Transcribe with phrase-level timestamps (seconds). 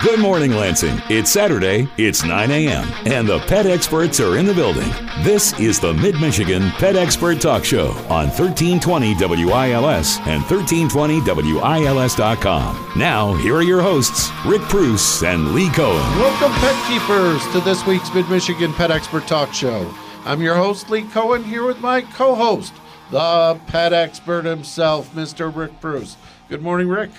[0.00, 1.02] Good morning, Lansing.
[1.08, 4.90] It's Saturday, it's 9 a.m., and the pet experts are in the building.
[5.22, 12.92] This is the Mid Michigan Pet Expert Talk Show on 1320 WILS and 1320WILS.com.
[12.96, 16.18] Now, here are your hosts, Rick Preuss and Lee Cohen.
[16.18, 19.88] Welcome, pet keepers, to this week's Mid Michigan Pet Expert Talk Show.
[20.24, 22.74] I'm your host, Lee Cohen, here with my co host,
[23.10, 25.54] the pet expert himself, Mr.
[25.54, 26.16] Rick Preuss.
[26.48, 27.10] Good morning, Rick.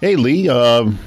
[0.00, 0.48] Hey, Lee.
[0.48, 0.98] Um,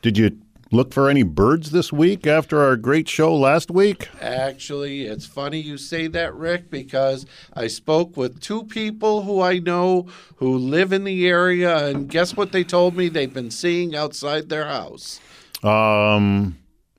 [0.00, 0.38] did you
[0.70, 4.08] look for any birds this week after our great show last week?
[4.20, 9.58] Actually, it's funny you say that, Rick, because I spoke with two people who I
[9.58, 13.96] know who live in the area, and guess what they told me they've been seeing
[13.96, 15.18] outside their house?
[15.64, 16.56] Um,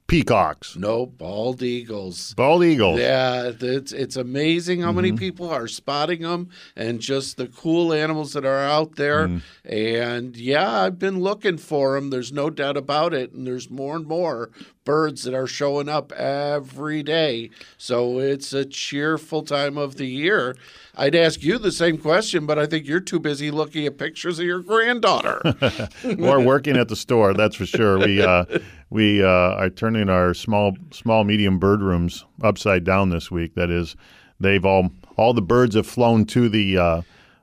[0.08, 2.34] peacocks, No, bald eagles.
[2.36, 3.00] bald eagles.
[3.00, 5.18] Yeah, it's it's amazing how many mm-hmm.
[5.18, 9.28] people are spotting them and just the cool animals that are out there.
[9.28, 9.74] Mm-hmm.
[9.74, 12.10] And yeah, I've been looking for them.
[12.10, 13.32] There's no doubt about it.
[13.34, 14.52] And there's more and more
[14.86, 17.50] birds that are showing up every day.
[17.78, 20.56] So it's a cheerful time of the year.
[20.96, 24.40] I'd ask you the same question, but I think you're too busy looking at pictures
[24.40, 25.42] of your granddaughter.
[26.20, 27.34] or working at the store.
[27.34, 28.00] That's for sure.
[28.00, 28.46] We uh,
[28.90, 33.56] we uh, are turning our small small medium bird rooms upside down this week.
[33.56, 33.96] That is,
[34.40, 36.78] they've all all the birds have flown to the.
[36.78, 37.02] Uh,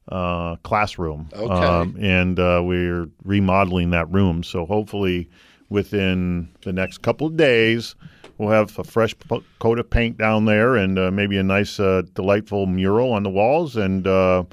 [0.08, 1.92] uh, classroom, Okay.
[2.00, 4.42] and uh, we're remodeling that room.
[4.42, 5.30] So hopefully,
[5.72, 7.94] within the next couple of days,
[8.38, 11.80] we'll have a fresh po- coat of paint down there, and uh, maybe a nice,
[11.80, 14.44] uh, delightful mural on the walls, and uh,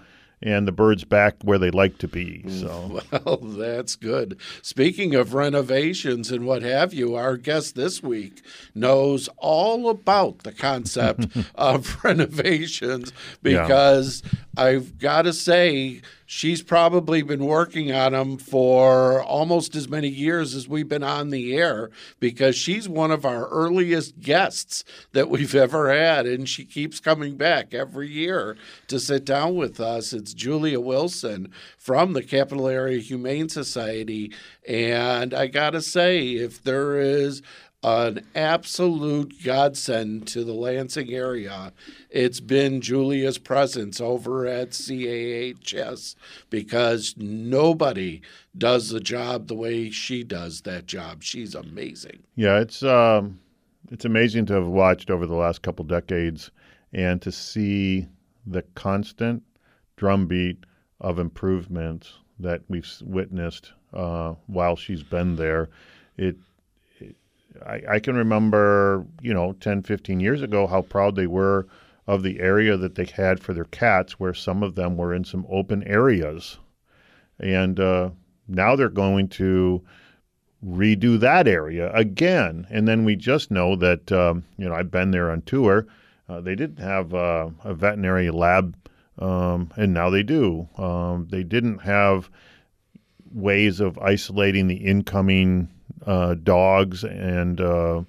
[0.41, 2.43] and the birds back where they like to be.
[2.49, 3.01] So.
[3.25, 4.39] Well, that's good.
[4.61, 8.41] Speaking of renovations and what have you, our guest this week
[8.73, 13.11] knows all about the concept of renovations
[13.43, 13.63] Yeah.
[13.63, 14.23] because
[14.55, 16.01] I've got to say,
[16.31, 21.31] she's probably been working on them for almost as many years as we've been on
[21.31, 26.27] the air because she's one of our earliest guests that we've ever had.
[26.27, 28.55] And she keeps coming back every year
[28.89, 30.13] to sit down with us.
[30.13, 34.31] It's Julia Wilson from the Capital Area Humane Society.
[34.67, 37.41] And I got to say, if there is
[37.81, 41.71] an absolute godsend to the Lansing area.
[42.09, 46.15] It's been Julia's presence over at CAHS
[46.49, 48.21] because nobody
[48.57, 51.23] does the job the way she does that job.
[51.23, 52.23] She's amazing.
[52.35, 53.39] Yeah, it's um,
[53.91, 56.51] it's amazing to have watched over the last couple decades
[56.91, 58.07] and to see
[58.45, 59.43] the constant
[59.95, 60.65] drumbeat
[60.99, 65.69] of improvements that we've witnessed uh, while she's been there.
[66.17, 66.35] It
[67.65, 71.67] I, I can remember, you know, 10, 15 years ago how proud they were
[72.07, 75.23] of the area that they had for their cats, where some of them were in
[75.23, 76.57] some open areas.
[77.39, 78.09] And uh,
[78.47, 79.83] now they're going to
[80.65, 82.67] redo that area again.
[82.69, 85.87] And then we just know that, um, you know, I've been there on tour.
[86.27, 88.75] Uh, they didn't have uh, a veterinary lab,
[89.17, 90.67] um, and now they do.
[90.77, 92.29] Um, they didn't have
[93.31, 95.69] ways of isolating the incoming
[96.05, 98.03] uh, dogs, and uh,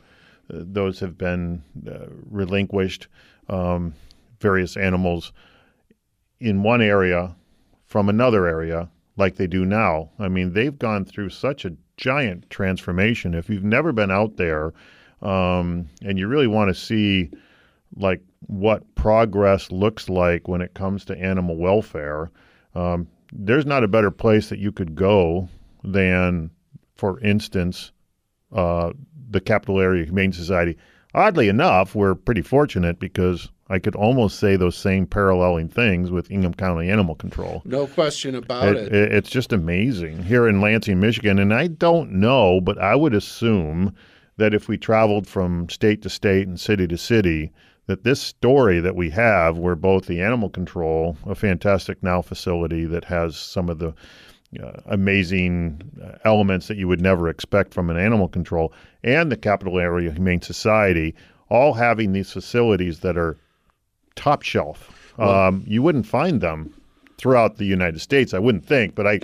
[0.48, 3.08] those have been uh, relinquished.
[3.48, 3.94] Um,
[4.40, 5.32] various animals
[6.40, 7.34] in one area
[7.86, 10.10] from another area like they do now.
[10.18, 13.34] I mean, they've gone through such a giant transformation.
[13.34, 14.72] If you've never been out there
[15.20, 17.30] um, and you really want to see
[17.96, 22.30] like what progress looks like when it comes to animal welfare,
[22.74, 25.48] um, there's not a better place that you could go
[25.84, 26.50] than,
[27.00, 27.92] for instance,
[28.52, 28.92] uh,
[29.30, 30.76] the Capital Area Humane Society.
[31.14, 36.30] Oddly enough, we're pretty fortunate because I could almost say those same paralleling things with
[36.30, 37.62] Ingham County Animal Control.
[37.64, 38.94] No question about It- it.
[38.94, 41.38] it- it's just amazing here in Lansing, Michigan.
[41.38, 43.94] And I don't know, but I would assume
[44.36, 47.50] that if we traveled from state to state and city to city,
[47.86, 52.84] that this story that we have, where both the animal control, a fantastic now facility
[52.84, 53.94] that has some of the
[54.62, 58.72] uh, amazing uh, elements that you would never expect from an animal control,
[59.04, 61.14] and the Capital Area Humane Society,
[61.50, 63.36] all having these facilities that are
[64.16, 65.14] top shelf.
[65.18, 66.74] um, you wouldn't find them
[67.18, 69.20] throughout the United States, I wouldn't think, but I,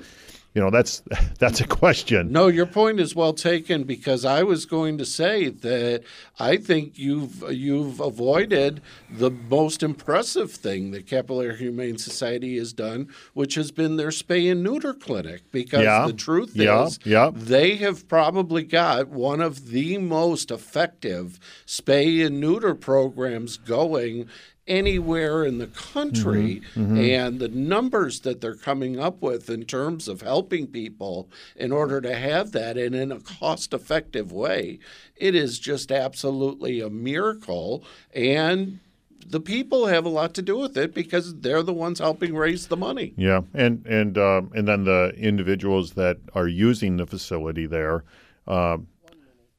[0.57, 1.03] you know, that's
[1.39, 2.33] that's a question.
[2.33, 6.03] No, your point is well taken because I was going to say that
[6.41, 8.81] I think you've you've avoided
[9.11, 14.09] the most impressive thing that Capital Area Humane Society has done, which has been their
[14.09, 15.43] spay and neuter clinic.
[15.53, 17.31] Because Yeah, the truth yeah, is, yeah.
[17.35, 24.31] they have probably got one of the most effective spay and neuter programs going
[24.67, 30.23] anywhere in the country and the numbers that they're coming up with in terms of
[30.23, 34.79] helping people in order to have that and in a cost effective way
[35.17, 37.85] it is just absolutely a miracle
[38.15, 38.81] and
[39.29, 42.69] the people have a lot to do with it because they're the ones helping raise
[42.69, 43.13] the money.
[43.17, 48.05] Yeah, and and um, and then the individuals that are using the facility there,
[48.47, 48.79] uh,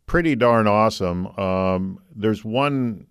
[0.06, 1.28] pretty darn awesome.
[1.38, 3.08] Um, there's one,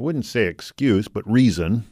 [0.00, 1.84] I wouldn't say excuse, but reason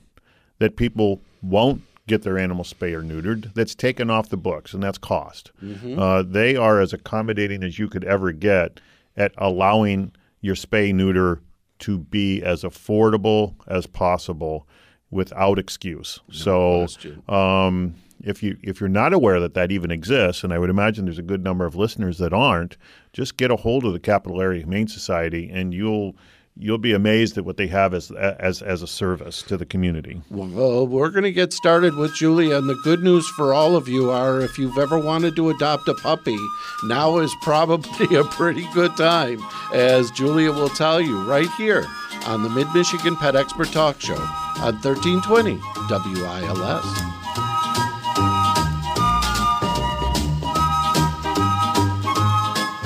[0.61, 4.83] that people won't get their animal spay or neutered that's taken off the books, and
[4.83, 5.53] that's cost.
[6.01, 8.81] Uh, they are as accommodating as you could ever get
[9.19, 11.43] at allowing your spay neuter
[11.81, 14.67] to be as affordable as possible
[15.11, 16.19] without excuse.
[16.33, 17.23] so, question.
[17.29, 21.05] um, if you if you're not aware that that even exists, and I would imagine
[21.05, 22.79] there's a good number of listeners that aren't,
[23.13, 26.17] just get a hold of the Capital Area Humane Society, and you'll
[26.59, 30.21] you'll be amazed at what they have as as as a service to the community.
[30.31, 33.89] Well, we're going to get started with Julia, and the good news for all of
[33.89, 36.39] you are if you've ever wanted to adopt a puppy,
[36.85, 39.41] now is probably a pretty good time,
[39.73, 41.87] as Julia will tell you right here
[42.27, 45.59] on the Mid Michigan Pet Expert Talk Show on 1320
[45.89, 47.28] WILS.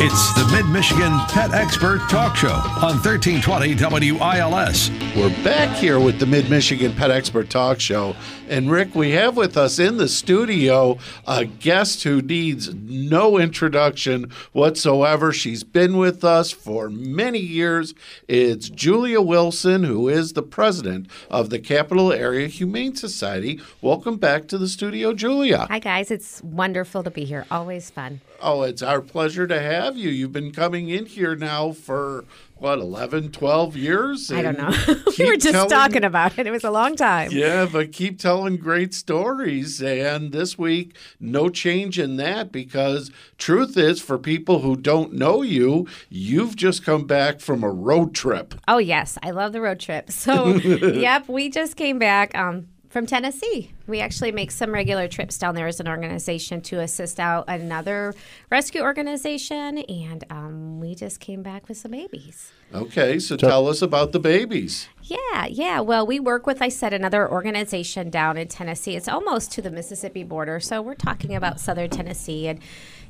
[0.05, 4.91] It's the Mid Michigan Pet Expert Talk Show on 1320 WILS.
[5.15, 8.17] We're back here with the Mid Michigan Pet Expert Talk Show.
[8.53, 14.31] And Rick, we have with us in the studio a guest who needs no introduction
[14.53, 15.33] whatsoever.
[15.33, 17.95] She's been with us for many years.
[18.29, 23.59] It's Julia Wilson, who is the president of the Capital Area Humane Society.
[23.81, 25.67] Welcome back to the studio, Julia.
[25.71, 26.11] Hi, guys.
[26.11, 27.47] It's wonderful to be here.
[27.51, 28.21] Always fun.
[28.43, 30.11] Oh, it's our pleasure to have you.
[30.11, 32.27] You've been coming in here now for
[32.63, 34.31] what, 11, 12 years?
[34.31, 34.71] I don't know.
[35.19, 36.47] We were just telling- talking about it.
[36.47, 37.31] It was a long time.
[37.33, 39.83] Yeah, but keep telling great stories.
[39.83, 45.43] And this week, no change in that because truth is, for people who don't know
[45.43, 48.55] you, you've just come back from a road trip.
[48.69, 49.19] Oh, yes.
[49.23, 50.11] I love the road trip.
[50.11, 53.73] So, yep, we just came back um, from Tennessee.
[53.87, 58.15] We actually make some regular trips down there as an organization to assist out another
[58.51, 59.79] rescue organization.
[59.79, 62.53] And um, we just came back with some babies.
[62.75, 64.89] Okay, so tell us about the babies.
[65.03, 65.81] Yeah, yeah.
[65.81, 68.95] Well, we work with, I said, another organization down in Tennessee.
[68.95, 72.47] It's almost to the Mississippi border, so we're talking about southern Tennessee.
[72.47, 72.61] And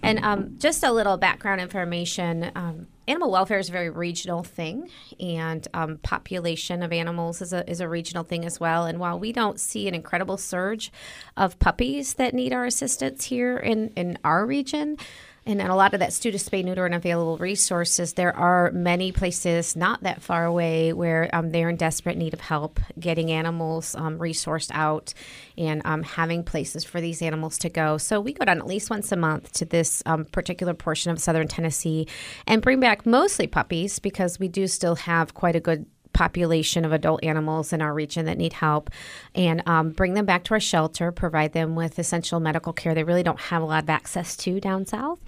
[0.03, 2.51] and um, just a little background information.
[2.55, 4.89] Um, animal welfare is a very regional thing,
[5.21, 8.87] and um, population of animals is a is a regional thing as well.
[8.87, 10.93] And while we don't see an incredible surge
[11.37, 14.97] of puppies that need our assistance here in in our region.
[15.45, 18.13] And, a lot of that to spay, neuter, and available resources.
[18.13, 22.41] There are many places not that far away where um, they're in desperate need of
[22.41, 25.15] help getting animals um, resourced out
[25.59, 27.99] and um, having places for these animals to go.
[27.99, 31.19] So we go down at least once a month to this um, particular portion of
[31.19, 32.07] southern Tennessee
[32.47, 36.93] and bring back mostly puppies because we do still have quite a good population of
[36.93, 38.91] adult animals in our region that need help
[39.35, 43.05] and um, bring them back to our shelter, provide them with essential medical care they
[43.05, 45.19] really don't have a lot of access to down south.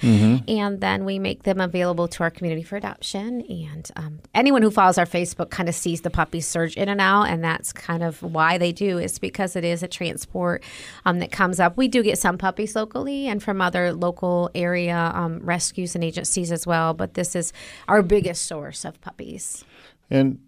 [0.49, 3.41] And then we make them available to our community for adoption.
[3.43, 7.01] And um, anyone who follows our Facebook kind of sees the puppies surge in and
[7.01, 7.25] out.
[7.25, 10.63] And that's kind of why they do, is because it is a transport
[11.05, 11.77] um, that comes up.
[11.77, 16.53] We do get some puppies locally and from other local area um, rescues and agencies
[16.53, 16.95] as well.
[16.95, 17.53] But this is
[17.89, 19.65] our biggest source of puppies.
[20.11, 20.39] And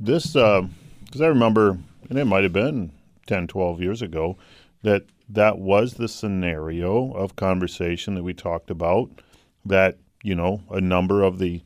[0.00, 0.62] this, uh,
[1.04, 1.78] because I remember,
[2.08, 2.92] and it might have been
[3.26, 4.36] 10, 12 years ago,
[4.82, 9.10] that that was the scenario of conversation that we talked about.
[9.64, 11.62] That, you know, a number of the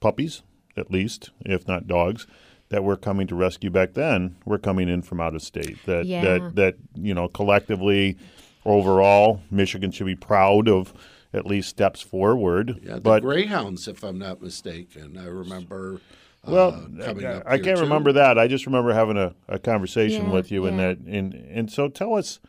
[0.00, 0.42] puppies,
[0.76, 2.26] at least, if not dogs,
[2.70, 5.78] that were coming to rescue back then were coming in from out of state.
[5.86, 6.22] That, Yeah.
[6.22, 8.16] that, that you know, collectively,
[8.66, 10.92] overall, Michigan should be proud of
[11.32, 12.80] at least steps forward.
[12.82, 15.16] Yeah, the but Greyhounds, if I'm not mistaken.
[15.16, 16.00] I remember.
[16.46, 17.82] Uh, Well, coming I, I can't too.
[17.84, 18.38] remember that.
[18.38, 20.88] I just remember having a, a conversation Yeah, with you and yeah.
[20.88, 22.40] that and and so tell us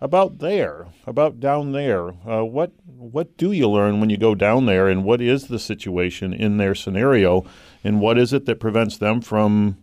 [0.00, 2.08] about there, about down there.
[2.26, 5.58] Uh, what what do you learn when you go down there, and what is the
[5.58, 7.44] situation in their scenario,
[7.84, 9.76] and what is it that prevents them from,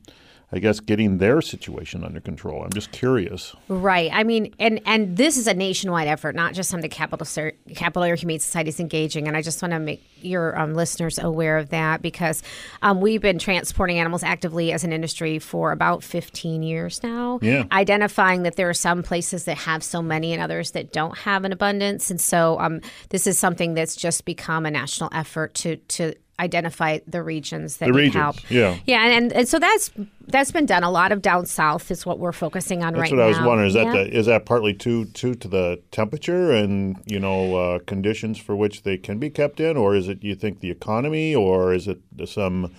[0.51, 2.63] I guess, getting their situation under control?
[2.63, 3.55] I'm just curious.
[3.67, 4.11] Right.
[4.13, 8.03] I mean, and and this is a nationwide effort, not just something Capital Ser- Capital
[8.03, 9.27] Area Humane Society is engaging.
[9.27, 12.43] And I just want to make your um, listeners aware of that because
[12.81, 17.39] um, we've been transporting animals actively as an industry for about 15 years now.
[17.41, 17.65] Yeah.
[17.71, 21.43] Identifying that there are some places that have so many and others that don't have
[21.43, 25.77] an abundance, and so um, this is something that's just become a national effort to
[25.77, 28.35] to identify the regions that The need regions, help.
[28.51, 28.77] yeah.
[28.85, 29.91] yeah, and, and and so that's
[30.27, 30.83] that's been done.
[30.83, 33.25] A lot of down south is what we're focusing on That's right what.
[33.25, 33.67] I was wondering.
[33.67, 37.79] Is that the, is that partly due to to the temperature and you know uh,
[37.85, 41.33] conditions for which they can be kept in, or is it you think the economy,
[41.33, 42.73] or is it some,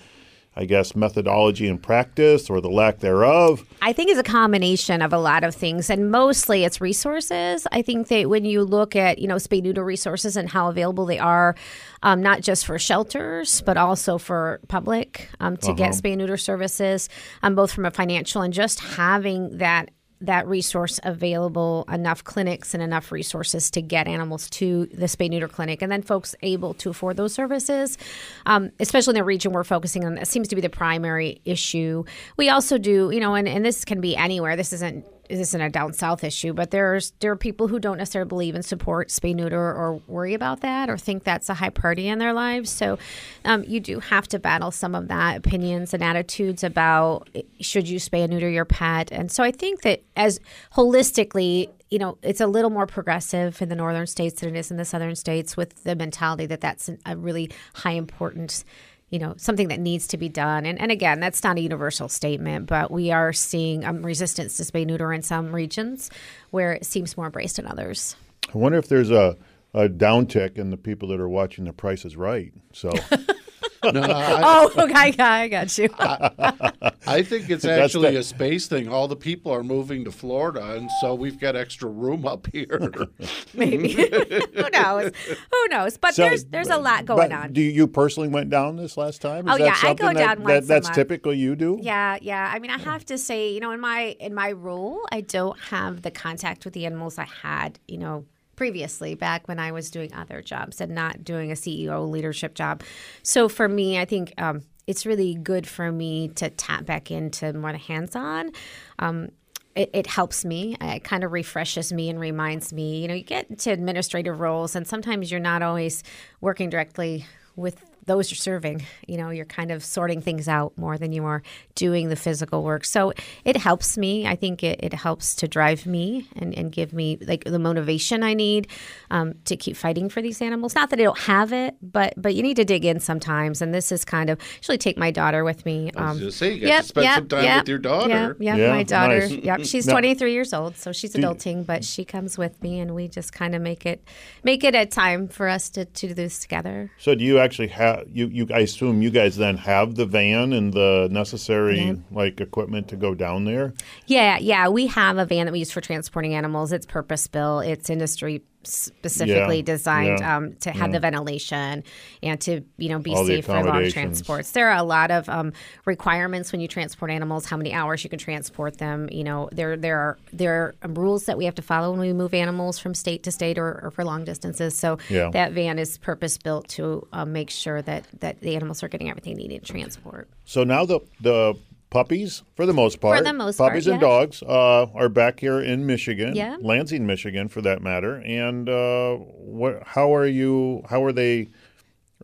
[0.57, 3.63] I guess, methodology and practice, or the lack thereof?
[3.79, 7.67] I think it's a combination of a lot of things, and mostly it's resources.
[7.71, 11.05] I think that when you look at you know spay neuter resources and how available
[11.05, 11.55] they are,
[12.01, 17.07] um, not just for shelters but also for public um, to get spay neuter services,
[17.43, 19.89] um, both from a financial and just having that
[20.21, 25.47] that resource available, enough clinics and enough resources to get animals to the spay neuter
[25.47, 27.97] clinic, and then folks able to afford those services,
[28.45, 30.15] um, especially in the region we're focusing on.
[30.15, 32.03] That seems to be the primary issue.
[32.35, 34.55] We also do, you know, and, and this can be anywhere.
[34.55, 37.97] This isn't this isn't a down south issue, but there's there are people who don't
[37.97, 41.69] necessarily believe in support spay neuter or worry about that or think that's a high
[41.69, 42.69] priority in their lives.
[42.69, 42.97] So
[43.45, 47.29] um, you do have to battle some of that opinions and attitudes about
[47.59, 49.11] should you spay and neuter your pet.
[49.11, 50.39] And so I think that as
[50.75, 54.71] holistically, you know, it's a little more progressive in the northern states than it is
[54.71, 58.65] in the southern states with the mentality that that's a really high importance
[59.09, 62.09] you know something that needs to be done and, and again that's not a universal
[62.09, 66.09] statement but we are seeing um, resistance to spay neuter in some regions
[66.51, 68.15] where it seems more embraced in others
[68.53, 69.37] I wonder if there's a
[69.73, 72.53] a downtick in the people that are watching The Price is Right.
[72.73, 72.91] So
[73.83, 78.87] No, I, oh okay i got you I think it's actually the- a space thing.
[78.89, 82.91] All the people are moving to Florida, and so we've got extra room up here.
[83.53, 85.11] maybe who knows
[85.51, 88.75] who knows but So- there's there's a lot going on Do you personally went down
[88.77, 89.47] this last time?
[89.47, 91.79] Is Oh, that yeah, I go down that, once a that's typical you do?
[91.81, 92.51] Yeah, yeah.
[92.53, 95.59] I mean, I have to say, you know, in my in my role, I don't
[95.59, 98.25] have the contact with the animals I had, you know,
[98.57, 102.83] previously back when I was doing other jobs and not doing a CEO leadership job.
[103.23, 107.53] So for me, I think um, it's really good for me to tap back into
[107.53, 108.51] more the hands-on.
[108.99, 109.29] Um,
[109.75, 110.75] it, it helps me.
[110.81, 113.01] It kind of refreshes me and reminds me.
[113.01, 116.03] You know, you get into administrative roles, and sometimes you're not always
[116.41, 117.25] working directly
[117.57, 118.81] with those you're serving.
[119.05, 121.43] You know, you're kind of sorting things out more than you are
[121.75, 122.85] doing the physical work.
[122.85, 123.11] So
[123.43, 124.25] it helps me.
[124.25, 128.23] I think it, it helps to drive me and, and give me like the motivation
[128.23, 128.69] I need
[129.11, 130.73] um, to keep fighting for these animals.
[130.73, 133.61] Not that I don't have it, but but you need to dig in sometimes.
[133.61, 135.91] And this is kind of usually take my daughter with me.
[135.97, 138.37] I was Um, gonna say, you get to spend some time with your daughter.
[138.39, 139.19] Yeah, Yeah, my daughter.
[139.27, 139.31] nice.
[139.31, 142.95] Yep, she's Now- 23 years old, so she's adulting, but she comes with me, and
[142.95, 144.01] we just kind of make it
[144.43, 146.89] make it a time for us to, to do this together.
[146.97, 150.53] So do you actually have you, you I assume you guys then have the van
[150.53, 153.73] and the necessary like equipment to go down there?
[154.05, 156.71] Yeah, yeah, we have a van that we use for transporting animals.
[156.71, 157.65] It's purpose built.
[157.65, 161.83] It's industry specifically Yeah, designed yeah, um, to have the ventilation
[162.21, 164.51] and to you know be All safe for long transports.
[164.51, 165.53] There are a lot of um,
[165.85, 167.45] requirements when you transport animals.
[167.45, 169.07] How many hours you can transport them?
[169.11, 172.13] You know, there there are there are rules that we have to follow when we
[172.13, 174.77] move animals from state to state or, or for long distances.
[174.77, 175.29] So Yeah.
[175.31, 179.09] that van is purpose built to uh, make sure that that the animals are getting
[179.09, 180.27] everything they need to transport.
[180.45, 181.55] So now the the
[181.89, 184.07] puppies, for the most part, for the most part, puppies and yeah.
[184.07, 186.57] dogs uh, are back here in Michigan, Yeah.
[186.59, 188.21] Lansing, Michigan, for that matter.
[188.25, 189.83] And uh, what?
[189.85, 190.83] How are you?
[190.89, 191.49] How are they?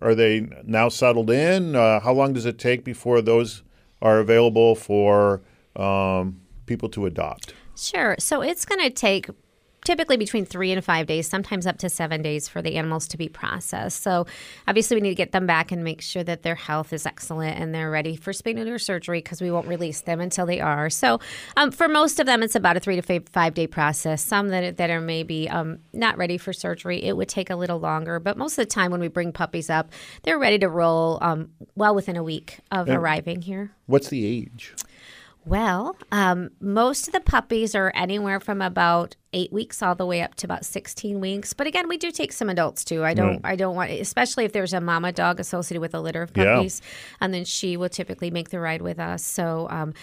[0.01, 1.75] Are they now settled in?
[1.75, 3.63] Uh, how long does it take before those
[4.01, 5.41] are available for
[5.75, 7.53] um, people to adopt?
[7.75, 8.15] Sure.
[8.19, 9.29] So it's going to take
[9.83, 13.17] typically between three and five days, sometimes up to seven days for the animals to
[13.17, 14.01] be processed.
[14.01, 14.25] So
[14.67, 17.59] obviously, we need to get them back and make sure that their health is excellent
[17.59, 20.89] and they're ready for spay neuter surgery because we won't release them until they are.
[20.89, 21.19] So
[21.57, 24.23] um, for most of them, it's about a three to five, five day process.
[24.23, 27.79] Some that, that are maybe um, not ready for surgery, it would take a little
[27.79, 28.19] longer.
[28.19, 29.91] But most of the time, when we bring puppies up,
[30.23, 33.71] they're ready to roll um, well within a week of arriving here.
[33.85, 34.73] What's the age?
[35.45, 40.21] Well, um, most of the puppies are anywhere from about eight weeks all the way
[40.21, 41.51] up to about sixteen weeks.
[41.53, 43.03] But again, we do take some adults too.
[43.03, 43.41] I don't.
[43.43, 46.55] I don't want, especially if there's a mama dog associated with a litter of Yeah.
[46.55, 46.81] puppies,
[47.19, 49.23] and then she will typically make the ride with us.
[49.23, 49.93] So, um,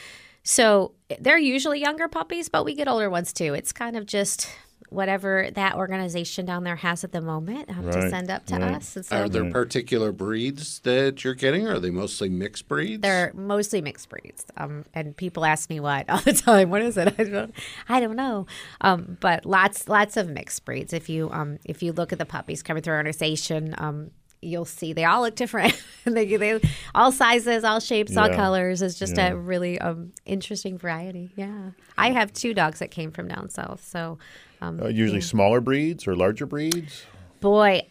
[0.42, 3.54] so they're usually younger puppies, but we get older ones too.
[3.54, 4.46] It's kind of just
[4.90, 8.74] whatever that organization down there has at the moment um, to send up to right.
[8.74, 8.98] us.
[9.02, 11.66] So Are there particular breeds that you're getting?
[11.66, 13.00] Or are they mostly mixed breeds?
[13.00, 16.70] They're mostly mixed breeds, um, and people ask me what all the time.
[16.70, 17.14] What is it?
[17.18, 17.54] I don't,
[17.88, 18.46] I don't know.
[18.80, 20.92] Um, but lots, lots of mixed breeds.
[20.92, 24.10] If you, um, if you look at the puppies coming through our organization, um,
[24.42, 25.80] you'll see they all look different.
[26.04, 26.60] they, they,
[26.94, 28.82] all sizes, all shapes, all colors.
[28.82, 29.28] It's just Yeah.
[29.28, 31.30] a really um, interesting variety.
[31.36, 33.84] Yeah, I have two dogs that came from down south.
[33.86, 34.18] So,
[34.60, 37.04] um, Uh, usually smaller breeds or larger breeds?
[37.40, 37.82] boy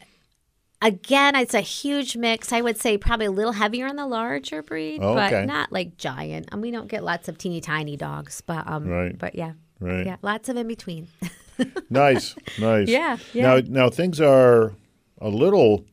[0.81, 2.53] Again, it's a huge mix.
[2.53, 5.29] I would say probably a little heavier on the larger breed, Oh, okay.
[5.31, 6.47] but not like giant.
[6.53, 9.17] And we don't get lots of teeny tiny dogs, but um, Right.
[9.17, 10.05] but yeah, Right.
[10.05, 11.07] yeah, lots of in between.
[11.89, 12.87] Nice, nice.
[12.87, 13.43] Yeah, yeah.
[13.55, 14.71] Now, now things are
[15.19, 15.83] a little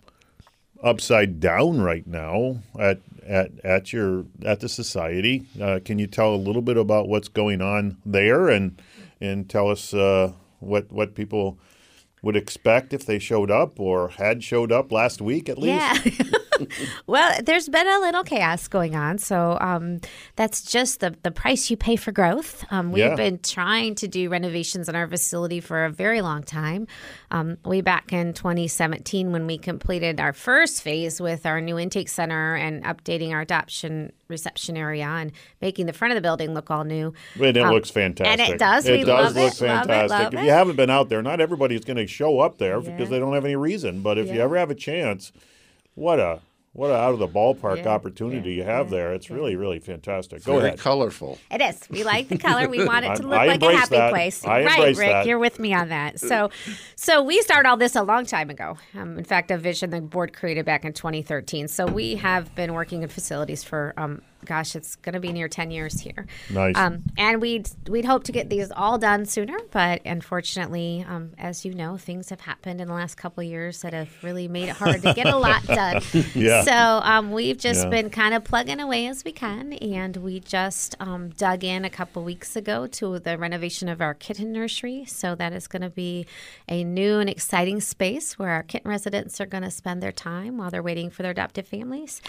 [0.81, 5.47] upside down right now at at at your at the society.
[5.61, 8.81] Uh, can you tell a little bit about what's going on there, and
[9.21, 11.59] and tell us uh, what what people
[12.23, 16.21] would expect if they showed up or had showed up last week at least?
[16.21, 16.39] Yeah.
[17.07, 19.19] well, there's been a little chaos going on.
[19.19, 20.01] So um,
[20.37, 22.65] that's just the, the price you pay for growth.
[22.71, 23.15] Um, we've Yeah.
[23.15, 26.87] been trying to do renovations in our facility for a very long time.
[27.31, 32.09] Um, way back in 2017, when we completed our first phase with our new intake
[32.09, 36.69] center and updating our adoption reception area and making the front of the building look
[36.69, 37.15] all new.
[37.37, 38.41] And it Um, looks fantastic.
[38.41, 38.85] And it does.
[38.87, 40.11] It we does look it, love it, fantastic.
[40.11, 42.91] love if you haven't been out there, not everybody's going to show up there Yeah.
[42.91, 44.01] because they don't have any reason.
[44.03, 45.31] But if you ever have a chance,
[45.97, 46.39] what a
[46.73, 49.15] what a out of the ballpark Yeah, opportunity you have there.
[49.15, 50.45] It's really really fantastic.
[50.45, 50.79] Go Very ahead.
[50.79, 51.39] colorful.
[51.51, 51.81] It is.
[51.89, 52.69] We like the color.
[52.69, 54.11] We want it to look I like a happy that.
[54.11, 54.45] place.
[54.45, 55.27] I right, embrace Rick, that.
[55.27, 56.21] you're with me on that.
[56.21, 56.51] So,
[56.95, 58.77] so we started all this a long time ago.
[58.95, 61.67] Um, in fact, a vision the board created back in 2013.
[61.69, 65.49] So we have been working in facilities for, um, gosh, it's going to be near
[65.49, 66.27] 10 years here.
[66.51, 66.77] Nice.
[66.77, 71.65] Um, and we'd we'd hope to get these all done sooner, but unfortunately, um, as
[71.65, 74.69] you know, things have happened in the last couple of years that have really made
[74.69, 76.01] it hard to get a lot done.
[76.35, 76.63] Yeah.
[76.63, 77.91] So um, we've just Yeah.
[77.91, 81.91] been kind of plugging away as we can, and we just um, dug in a
[81.91, 85.05] couple weeks ago to the renovation of our kitten nursery.
[85.07, 86.27] So that is going to be
[86.69, 90.59] a new and exciting space where our kitten residents are going to spend their time
[90.59, 92.21] while they're waiting for their adoptive families.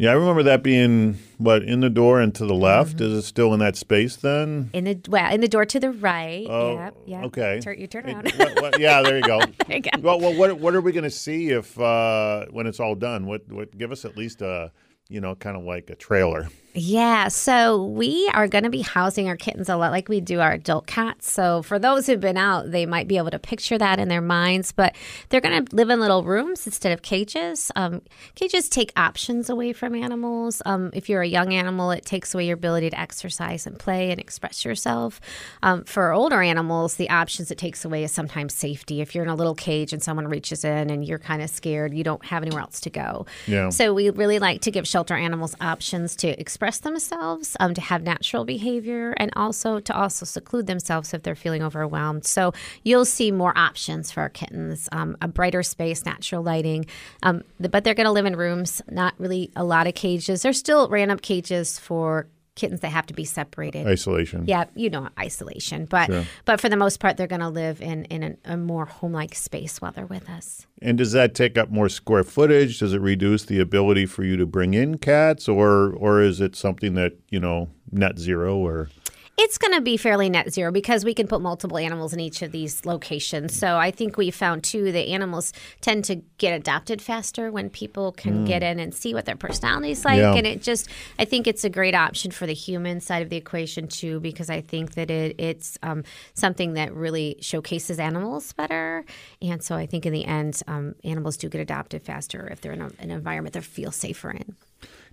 [0.00, 2.96] Yeah, I remember that being what in the door and to the left.
[2.96, 3.12] Mm-hmm.
[3.12, 4.70] Is it still in that space then?
[4.72, 6.46] In the well, in the door to the right.
[6.48, 7.24] Oh, yeah, yep.
[7.24, 7.60] okay.
[7.60, 9.40] Turn, you turn It- what- what- yeah, there you go.
[9.66, 9.90] There you go.
[10.00, 13.26] Well, well, what what are we going to see if uh, when it's all done?
[13.26, 14.72] What what give us at least a
[15.10, 16.48] you know kind of like a trailer.
[16.72, 20.40] Yeah, so we are going to be housing our kittens a lot like we do
[20.40, 21.30] our adult cats.
[21.30, 24.20] So for those who've been out, they might be able to picture that in their
[24.20, 24.94] minds, but
[25.28, 27.72] they're going to live in little rooms instead of cages.
[27.74, 28.02] Um,
[28.36, 30.62] cages take options away from animals.
[30.64, 34.12] Um, if you're a young animal, it takes away your ability to exercise and play
[34.12, 35.20] and express yourself.
[35.64, 39.00] Um, for older animals, the options it takes away is sometimes safety.
[39.00, 41.94] If you're in a little cage and someone reaches in and you're kind of scared,
[41.94, 43.26] you don't have anywhere else to go.
[43.48, 43.70] Yeah.
[43.70, 48.02] So we really like to give shelter animals options to express themselves, um, to have
[48.02, 52.24] natural behavior, and also to also seclude themselves if they're feeling overwhelmed.
[52.24, 52.52] So
[52.84, 56.86] you'll see more options for our kittens, um, a brighter space, natural lighting,
[57.22, 60.42] um, but they're going to live in rooms, not really a lot of cages.
[60.42, 62.26] There's still random cages for
[62.60, 63.86] kittens that have to be separated.
[63.86, 64.44] Isolation.
[64.46, 66.10] Yeah, you know, isolation, but
[66.44, 69.34] but for the most part, they're going to live in in a, a more home-like
[69.34, 70.66] space while they're with us.
[70.82, 72.78] And does that take up more square footage?
[72.78, 76.54] Does it reduce the ability for you to bring in cats, or or is it
[76.54, 78.90] something that you know net zero or?
[79.38, 82.42] It's going to be fairly net zero because we can put multiple animals in each
[82.42, 83.56] of these locations.
[83.56, 88.12] So I think we found too that animals tend to get adopted faster when people
[88.12, 90.18] can get in and see what their personality is like.
[90.18, 90.34] Yeah.
[90.34, 93.36] And it just, I think it's a great option for the human side of the
[93.38, 99.06] equation too, because I think that it, it's um, something that really showcases animals better.
[99.40, 102.72] And so I think in the end, um, animals do get adopted faster if they're
[102.72, 104.54] in a, an environment they feel safer in.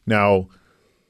[0.06, 0.50] Now,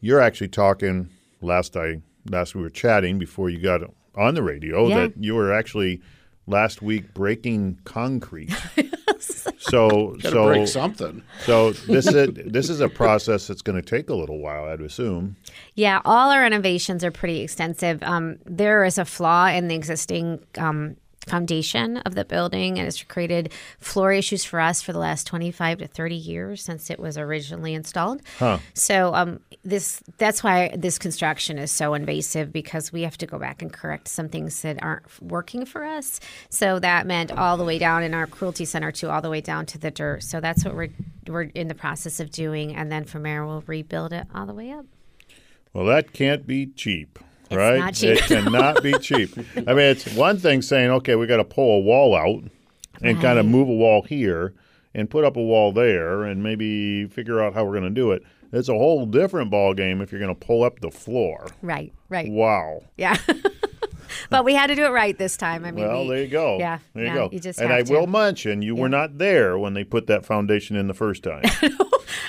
[0.02, 1.10] you're actually talking
[1.42, 3.82] last I last we were chatting before you got
[4.16, 5.02] on the radio Yeah.
[5.08, 6.02] that you were actually
[6.48, 8.52] last week breaking concrete.
[9.20, 11.24] so so break something.
[11.42, 14.82] so this is this is a process that's going to take a little while, I'd
[14.82, 15.36] assume.
[15.76, 18.02] Yeah, all our innovations are pretty extensive.
[18.04, 20.96] Um, there is a flaw in the existing um,
[21.28, 25.80] foundation of the building, and it's created floor issues for us for the last 25
[25.80, 28.22] to 30 years since it was originally installed.
[28.74, 33.38] So um, this that's why this construction is so invasive because we have to go
[33.38, 36.20] back and correct some things that aren't working for us.
[36.50, 39.42] So that meant all the way down in our cruelty center to all the way
[39.42, 40.24] down to the dirt.
[40.24, 40.90] So that's what we're
[41.28, 44.54] we're in the process of doing, and then from there we'll rebuild it all the
[44.54, 44.86] way up.
[45.74, 47.20] Well, that can't be cheap,
[47.52, 47.80] right?
[47.80, 48.18] not cheap.
[48.18, 49.38] It cannot be cheap.
[49.56, 52.44] I mean, it's one thing saying, okay, we got to pull a wall out
[53.02, 54.54] and kind of move a wall here
[54.94, 58.12] and put up a wall there and maybe figure out how we're going to do
[58.12, 58.24] it.
[58.52, 61.48] It's a whole different ball game if you're going to pull up the floor.
[61.62, 62.32] Right, right.
[62.32, 62.84] Wow.
[62.96, 63.18] Yeah.
[64.30, 65.66] but we had to do it right this time.
[65.66, 66.58] I mean, Well, we- there you go.
[66.58, 67.30] Yeah, there you yeah, go.
[67.32, 67.94] You just and I to.
[67.94, 71.44] will mention you were not there when they put that foundation in the first time.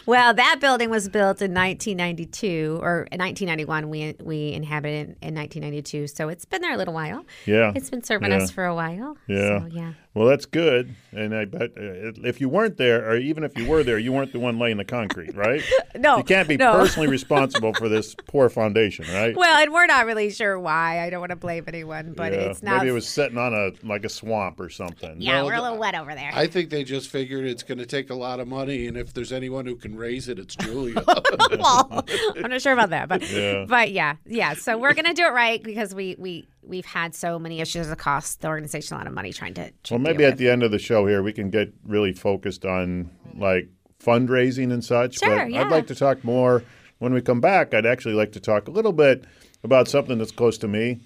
[0.06, 3.88] Well, that building was built in 1992 or 1991.
[3.88, 7.24] We we inhabited in, in 1992, so it's been there a little while.
[7.46, 7.72] Yeah.
[7.74, 8.38] It's been serving Yeah.
[8.38, 9.16] us for a while.
[9.26, 9.60] Yeah.
[9.60, 9.92] So, yeah.
[10.18, 10.94] Well, that's good.
[11.12, 14.12] And I bet uh, if you weren't there, or even if you were there, you
[14.12, 15.62] weren't the one laying the concrete, right?
[15.98, 16.72] No, You can't be no.
[16.74, 19.34] personally responsible for this poor foundation, right?
[19.36, 21.00] Well, and we're not really sure why.
[21.00, 22.38] I don't want to blame anyone, but Yeah.
[22.40, 22.78] it's not.
[22.78, 25.16] Maybe it was sitting on a like a swamp or something.
[25.20, 26.30] yeah, No, we're a little wet over there.
[26.34, 29.12] I think they just figured it's going to take a lot of money, and if
[29.12, 31.02] there's anyone who can raise it, it's Julia.
[31.58, 32.04] well,
[32.36, 33.64] I'm not sure about that, but Yeah.
[33.68, 34.54] but yeah, yeah.
[34.54, 37.98] So we're gonna do it right because we we we've had so many issues that
[37.98, 39.70] cost the organization a lot of money trying to.
[39.70, 40.38] to Well, maybe at with.
[40.38, 43.68] the end of the show here, we can get really focused on like
[44.02, 45.18] fundraising and such.
[45.18, 45.62] Sure, but yeah.
[45.62, 46.62] I'd like to talk more
[46.98, 47.74] when we come back.
[47.74, 49.24] I'd actually like to talk a little bit
[49.64, 51.00] about something that's close to me.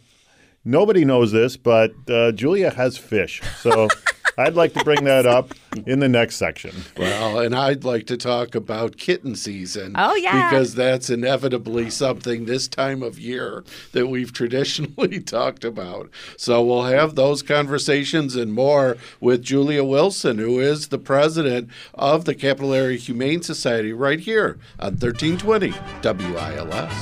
[0.64, 3.42] Nobody knows this, but uh, Julia has fish.
[3.61, 3.88] So
[4.38, 5.53] I'd like to bring that up
[5.87, 6.73] in the next section.
[6.97, 9.95] well, and I'd like to talk about kitten season.
[9.97, 10.51] Oh, yeah.
[10.51, 16.11] Because that's inevitably something this time of year that we've traditionally talked about.
[16.37, 22.25] So we'll have those conversations and more with Julia Wilson, who is the president of
[22.25, 26.92] the Capital Area Humane Society, right here on 1320 WILS.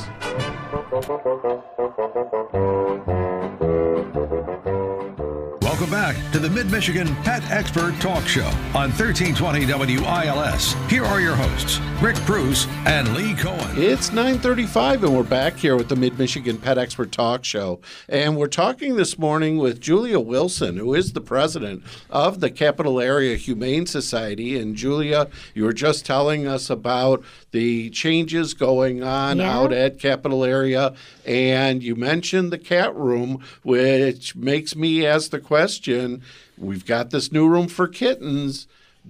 [6.40, 10.72] The Mid Michigan Pet Expert Talk Show on 1320 WILS.
[10.88, 13.76] Here are your hosts, Rick Preuss and Lee Cohen.
[13.76, 17.80] It's 9:35 and we're back here with the Mid-Michigan Pet Expert Talk Show.
[18.08, 23.02] And we're talking this morning with Julia Wilson, who is the president of the Capital
[23.02, 24.58] Area Humane Society.
[24.58, 29.52] And Julia, you were just telling us about the changes going on Yeah.
[29.58, 30.94] out at Capital Area
[31.26, 36.22] and you mentioned the cat room, which makes me ask the question,
[36.56, 38.66] we've got this new room for kittens.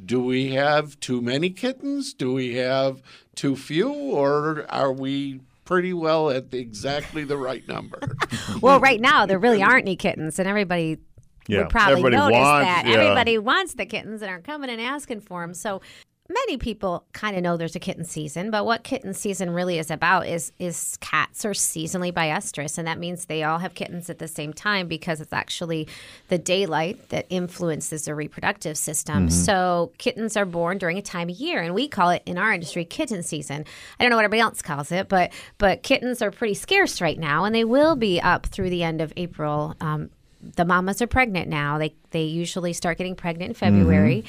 [0.07, 2.15] Do we have too many kittens?
[2.15, 3.03] Do we have
[3.35, 3.91] too few?
[3.93, 7.99] Or are we pretty well at the, exactly the right number?
[8.63, 10.99] well, right now there really aren't any kittens, and everybody
[11.47, 12.87] Yeah, would probably everybody notice wants- that.
[12.87, 12.95] yeah.
[12.95, 15.55] Everybody wants the kittens and are coming and asking for them.
[15.55, 15.81] So
[16.31, 19.91] many people kind of know there's a kitten season, but what kitten season really is
[19.91, 24.19] about is is cats are seasonally biestrous, and that means they all have kittens at
[24.19, 25.89] the same time because it's actually
[26.29, 29.25] the daylight that influences their reproductive system.
[29.31, 32.53] So kittens are born during a time of year, and we call it in our
[32.53, 33.65] industry kitten season.
[33.99, 37.19] I don't know what everybody else calls it, but but kittens are pretty scarce right
[37.19, 39.75] now, and they will be up through the end of April.
[39.81, 40.11] Um,
[40.57, 41.79] the mamas are pregnant now.
[41.79, 44.25] They they usually start getting pregnant in February,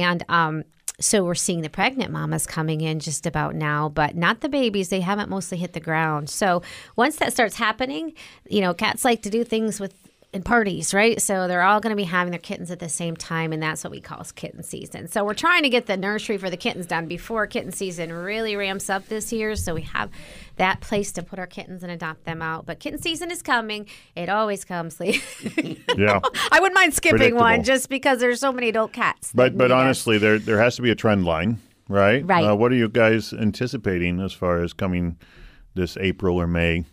[0.00, 0.64] and um,
[1.00, 4.90] so we're seeing the pregnant mamas coming in just about now, but not the babies.
[4.90, 6.30] They haven't mostly hit the ground.
[6.30, 6.62] So
[6.94, 8.12] once that starts happening,
[8.48, 10.03] you know, cats like to do things with
[10.34, 11.22] in parties, right?
[11.22, 13.84] So they're all going to be having their kittens at the same time, and that's
[13.84, 15.06] what we call kitten season.
[15.06, 18.56] So we're trying to get the nursery for the kittens done before kitten season really
[18.56, 19.54] ramps up this year.
[19.54, 20.10] So we have
[20.56, 22.66] that place to put our kittens and adopt them out.
[22.66, 23.86] But kitten season is coming.
[24.16, 24.98] It always comes.
[25.00, 25.22] Lee.
[25.96, 26.18] Yeah.
[26.50, 29.30] I wouldn't mind skipping one just because there's so many adult cats.
[29.32, 29.80] But but need us.
[29.80, 32.26] honestly, there there has to be a trend line, right?
[32.26, 32.44] Right.
[32.44, 35.16] Uh, what are you guys anticipating as far as coming
[35.74, 36.84] this April or May?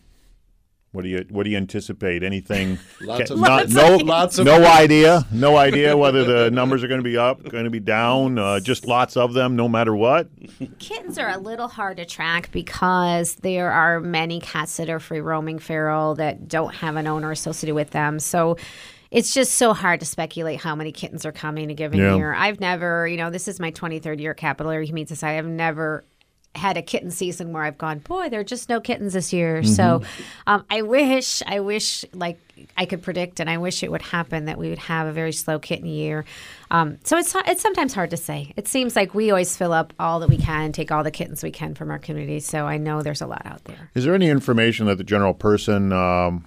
[0.94, 2.22] What do you what do you anticipate?
[2.22, 2.78] Anything?
[3.02, 5.26] Lots of- not- Lots no of- lots of- no idea.
[5.32, 8.38] No idea whether the numbers are going to be up, going to be down.
[8.38, 10.28] Uh, just lots of them, no matter what.
[10.80, 15.22] Kittens are a little hard to track because there are many cats that are free
[15.22, 18.20] roaming feral that don't have an owner associated with them.
[18.20, 18.58] So
[19.12, 22.16] it's just so hard to speculate how many kittens are coming a given Yeah.
[22.16, 22.34] year.
[22.34, 25.38] I've never, you know, this is my 23rd year at Capital Area Humane Society.
[25.38, 26.04] I've never
[26.54, 29.64] had a kitten season where I've gone, boy, there are just no kittens this year.
[29.64, 30.02] So
[30.48, 32.40] um, I wish, I wish like
[32.78, 35.32] I could predict and I wish it would happen that we would have a very
[35.32, 36.26] slow kitten year.
[36.70, 38.54] Um, so it's it's sometimes hard to say.
[38.58, 41.42] It seems like we always fill up all that we can, take all the kittens
[41.42, 42.40] we can from our community.
[42.40, 43.90] So I know there's a lot out there.
[43.96, 46.46] Is there any information that the general person, um,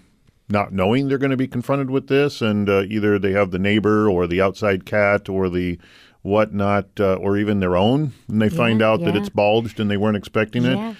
[0.48, 3.58] not knowing they're going to be confronted with this, and uh, either they have the
[3.58, 5.78] neighbor or the outside cat or the
[6.24, 9.96] whatnot, uh, or even their own, and they find out that it's bulged and they
[9.96, 10.76] weren't expecting it?
[10.76, 10.94] Yeah,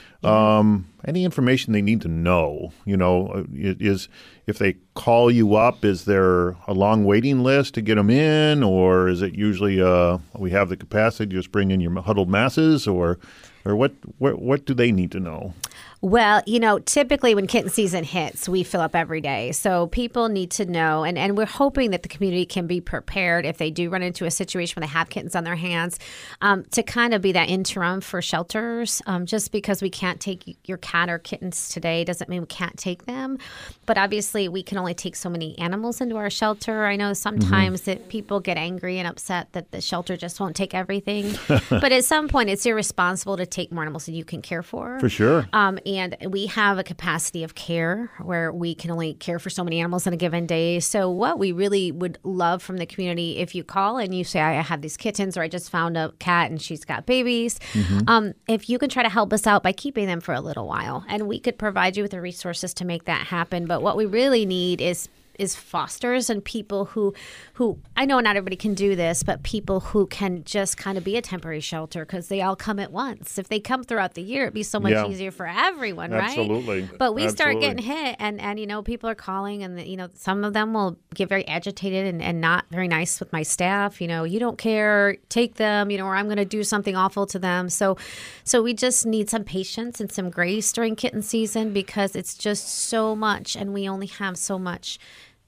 [0.59, 2.73] Um, any information they need to know?
[2.85, 4.09] You know, uh, is
[4.47, 8.63] if they call you up, is there a long waiting list to get them in,
[8.63, 12.29] or is it usually uh, we have the capacity to just bring in your huddled
[12.29, 13.19] masses, or
[13.65, 13.93] or what?
[14.19, 15.55] What, what do they need to know?
[16.01, 19.53] Well, you know, typically when kitten season hits, we fill up every day.
[19.53, 23.47] So people need to know, and, and we're hoping that the community can be prepared
[23.47, 25.99] if they do run into a situation where they have kittens on their hands
[26.43, 30.59] um, to kind of be that interim for shelters, um, just because we can't take
[30.65, 33.39] your cat or kittens today doesn't mean we can't take them.
[33.87, 36.85] But obviously, we can only take so many animals into our shelter.
[36.85, 37.91] I know sometimes Mm-hmm.
[37.91, 41.35] that people get angry and upset that the shelter just won't take everything.
[41.71, 44.99] but at some point, it's irresponsible to take more animals than you can care for.
[45.01, 45.49] For sure.
[45.53, 49.65] Um, and we have a capacity of care where we can only care for so
[49.65, 50.81] many animals in a given day.
[50.81, 54.41] So, what we really would love from the community, if you call and you say,
[54.41, 57.59] I have these kittens, or I just found a cat and she's got babies,
[58.07, 60.67] um, if you can try to help us out by keeping them for a little
[60.67, 63.67] while, and we could provide you with the resources to make that happen.
[63.67, 67.15] But what we really need is is fosters and people who
[67.55, 71.05] who I know not everybody can do this, but people who can just kind of
[71.05, 73.39] be a temporary shelter because they all come at once.
[73.39, 75.09] If they come throughout the year, it'd be so much Yeah.
[75.09, 76.39] easier for everyone, right?
[76.39, 76.89] Absolutely.
[76.99, 80.09] But we start getting hit, and and you know people are calling, and you know
[80.15, 84.01] some of them will get very agitated and, and not very nice with my staff.
[84.01, 85.91] You know, you don't care, take them.
[85.91, 87.69] You know, or I'm going to do something awful to them.
[87.69, 87.97] So,
[88.45, 92.69] so we just need some patience and some grace during kitten season because it's just
[92.69, 94.99] so much, and we only have so much,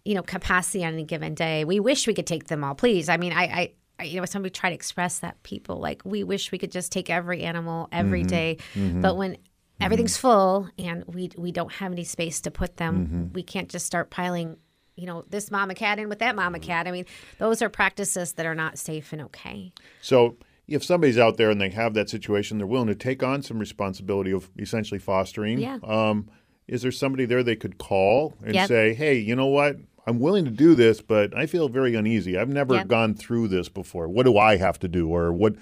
[0.07, 1.65] you know, capacity on any given day.
[1.65, 3.09] We wish we could take them all, please.
[3.09, 3.45] I mean, I.
[3.45, 3.73] I
[4.05, 7.09] you know, somebody try to express that people like we wish we could just take
[7.09, 8.29] every animal every mm-hmm.
[8.29, 9.01] day, mm-hmm.
[9.01, 9.83] but when mm-hmm.
[9.83, 13.87] everything's full and we we don't have any space to put them, we can't just
[13.87, 14.59] start piling,
[14.97, 16.87] you know, this mama cat in with that mama cat.
[16.87, 17.07] I mean,
[17.39, 19.73] those are practices that are not safe and okay.
[20.03, 20.37] So
[20.69, 23.59] if somebody's out there and they have that situation, they're willing to take on some
[23.59, 25.59] responsibility of essentially fostering.
[25.59, 25.79] Yeah.
[25.83, 26.29] Um,
[26.69, 28.69] is there somebody there they could call and Yep.
[28.69, 29.77] say, "Hey, you know what?
[30.07, 32.39] I'm willing to do this, but I feel very uneasy.
[32.39, 32.89] I've never Yep.
[32.89, 34.09] gone through this before.
[34.09, 35.55] What do I have to do, or what,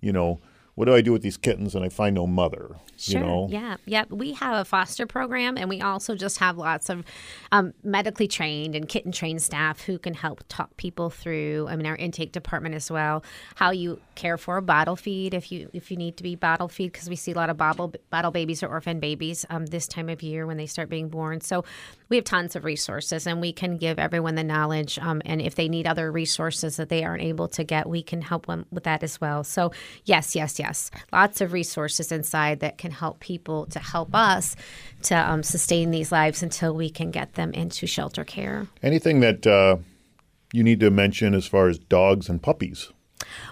[0.00, 0.40] you know,
[0.80, 2.76] what do I do with these kittens and I find no mother?
[2.96, 3.20] Sure.
[3.20, 3.76] You know, Yeah.
[3.84, 4.04] Yeah.
[4.08, 7.04] We have a foster program, and we also just have lots of
[7.52, 11.66] um, medically trained and kitten trained staff who can help talk people through.
[11.68, 13.22] I mean, our intake department as well,
[13.56, 16.68] how you care for a bottle feed if you if you need to be bottle
[16.68, 19.86] feed because we see a lot of bottle bottle babies or orphan babies um, this
[19.86, 21.42] time of year when they start being born.
[21.42, 21.62] So
[22.08, 24.98] we have tons of resources, and we can give everyone the knowledge.
[24.98, 28.22] Um, and if they need other resources that they aren't able to get, we can
[28.22, 29.44] help them with that as well.
[29.44, 29.72] So
[30.06, 30.69] yes, yes, yes,
[31.12, 34.56] lots of resources inside that can help people to help us
[35.02, 38.66] to um, sustain these lives until we can get them into shelter care.
[38.82, 39.76] anything that uh,
[40.52, 42.92] you need to mention as far as dogs and puppies?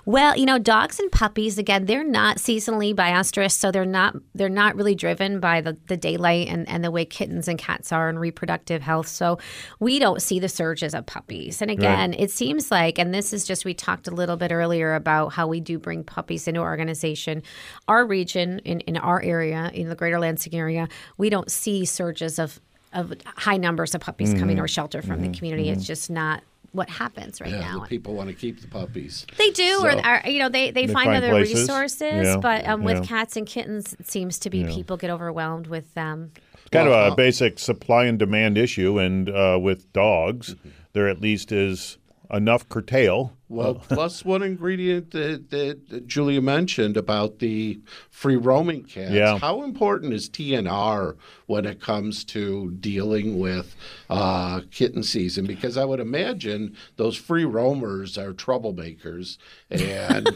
[0.05, 4.49] Well, you know, dogs and puppies again, they're not seasonally biestrous, so they're not they're
[4.49, 8.09] not really driven by the, the daylight and, and the way kittens and cats are
[8.09, 9.09] in reproductive health.
[9.09, 9.39] So
[9.81, 11.61] we don't see the surges of puppies.
[11.61, 14.95] And again, it seems like, and this is just we talked a little bit earlier
[14.95, 17.43] about how we do bring puppies into our organization.
[17.89, 22.39] Our region in, in our area, in the greater Lansing area, we don't see surges
[22.39, 22.61] of
[22.95, 24.57] of high numbers of puppies coming mm-hmm.
[24.57, 25.33] to our shelter from the mm-hmm.
[25.33, 25.69] community.
[25.69, 25.87] It's mm-hmm.
[25.87, 27.85] just not what happens right Yeah, now.
[27.89, 29.27] people want to keep the puppies.
[29.37, 31.61] They do, or, So- or you know, they, they, They find, find other places.
[31.61, 32.27] resources.
[32.27, 33.05] Yeah, But um, with yeah.
[33.05, 36.33] cats and kittens, it seems to be people get overwhelmed with them.
[36.55, 40.55] It's kind Well, of a uh, basic supply and demand issue, and uh, with dogs,
[40.93, 41.97] there at least is
[42.31, 43.37] enough curtail.
[43.49, 49.13] Well, plus one ingredient that, that Julia mentioned about the free roaming cats.
[49.13, 49.39] Yeah.
[49.39, 53.75] How important is TNR when it comes to dealing with
[54.11, 55.47] uh, kitten season?
[55.47, 59.39] Because I would imagine those free roamers are troublemakers
[59.71, 60.29] and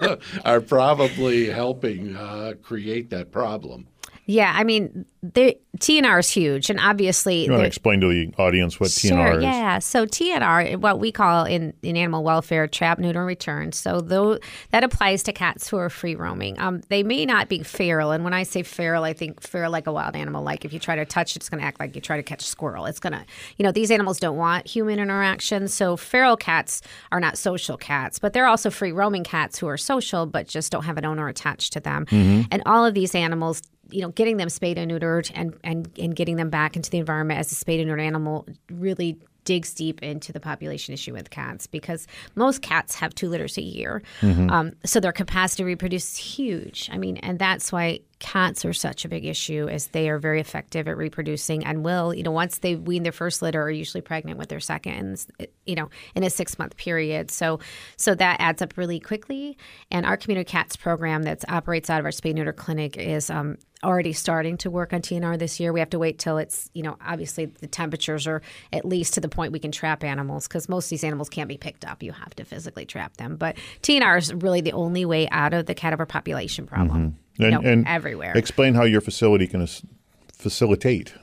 [0.44, 3.88] are probably helping uh, create that problem.
[4.30, 8.30] Yeah, I mean, the TNR is huge, and obviously, You want to explain to the
[8.36, 9.42] audience what Sure, TNR is?
[9.42, 9.78] yeah.
[9.78, 13.72] So TNR, what we call in, in animal welfare, trap, neuter, and return.
[13.72, 14.38] So though
[14.70, 16.60] that applies to cats who are free roaming.
[16.60, 19.86] Um, they may not be feral, and when I say feral, I think feral like
[19.86, 20.42] a wild animal.
[20.44, 22.22] Like if you try to touch it, it's going to act like you try to
[22.22, 22.84] catch a squirrel.
[22.84, 23.24] It's going to,
[23.56, 25.68] you know, these animals don't want human interaction.
[25.68, 29.78] So feral cats are not social cats, but they're also free roaming cats who are
[29.78, 32.04] social, but just don't have an owner attached to them.
[32.10, 36.14] And all of these animals you know, getting them spayed and neutered and, and, and
[36.14, 40.02] getting them back into the environment as a spayed and neutered animal really digs deep
[40.02, 44.02] into the population issue with cats because most cats have two litters a year.
[44.50, 46.90] Um, so their capacity to reproduce is huge.
[46.92, 50.40] I mean, and that's why cats are such a big issue as they are very
[50.40, 54.00] effective at reproducing and will, you know, once they wean their first litter are usually
[54.00, 55.24] pregnant with their second,
[55.66, 57.30] you know, in a six month period.
[57.30, 57.60] So,
[57.96, 59.56] so that adds up really quickly.
[59.90, 63.56] And our community cats program that operates out of our spay neuter clinic is um,
[63.84, 65.72] already starting to work on TNR this year.
[65.72, 69.20] We have to wait till it's, you know, obviously the temperatures are at least to
[69.20, 72.02] the point we can trap animals because most of these animals can't be picked up.
[72.02, 73.36] You have to physically trap them.
[73.36, 77.16] But TNR is really the only way out of the cat overpopulation problem.
[77.38, 78.32] You know, everywhere.
[78.36, 79.66] Explain how your facility can
[80.32, 81.14] facilitate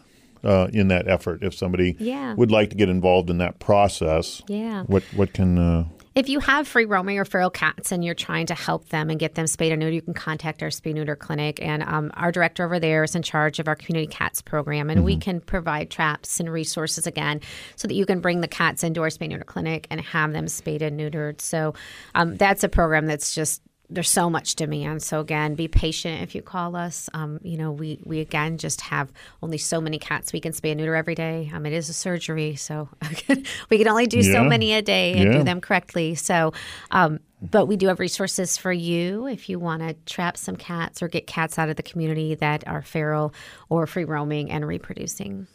[0.43, 1.43] uh, in that effort.
[1.43, 2.34] If somebody Yeah.
[2.36, 4.84] would like to get involved in that process, Yeah.
[4.84, 8.45] what what can uh, If you have free roaming or feral cats and you're trying
[8.45, 11.15] to help them and get them spayed or neutered, you can contact our spay neuter
[11.17, 11.62] clinic.
[11.62, 15.04] And um, our director over there is in charge of our community cats program, and
[15.04, 17.41] we can provide traps and resources again
[17.75, 20.47] so that you can bring the cats into our spay neuter clinic and have them
[20.47, 21.41] spayed and neutered.
[21.41, 21.73] So
[22.13, 25.04] um, that's a program that's just there's so much demand.
[25.04, 27.10] So again, be patient if you call us.
[27.13, 30.71] Um, you know, we we again just have only so many cats we can spay
[30.71, 31.52] and neuter every day.
[31.54, 32.89] Um, it is a surgery, so
[33.69, 35.39] we can only do so many a day and Yeah.
[35.39, 36.15] do them correctly.
[36.15, 36.54] So,
[36.91, 41.04] um, but we do have resources for you if you want to trap some cats
[41.04, 43.34] or get cats out of the community that are feral
[43.69, 45.48] or free roaming and reproducing.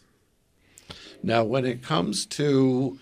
[1.22, 2.98] Now, when it comes to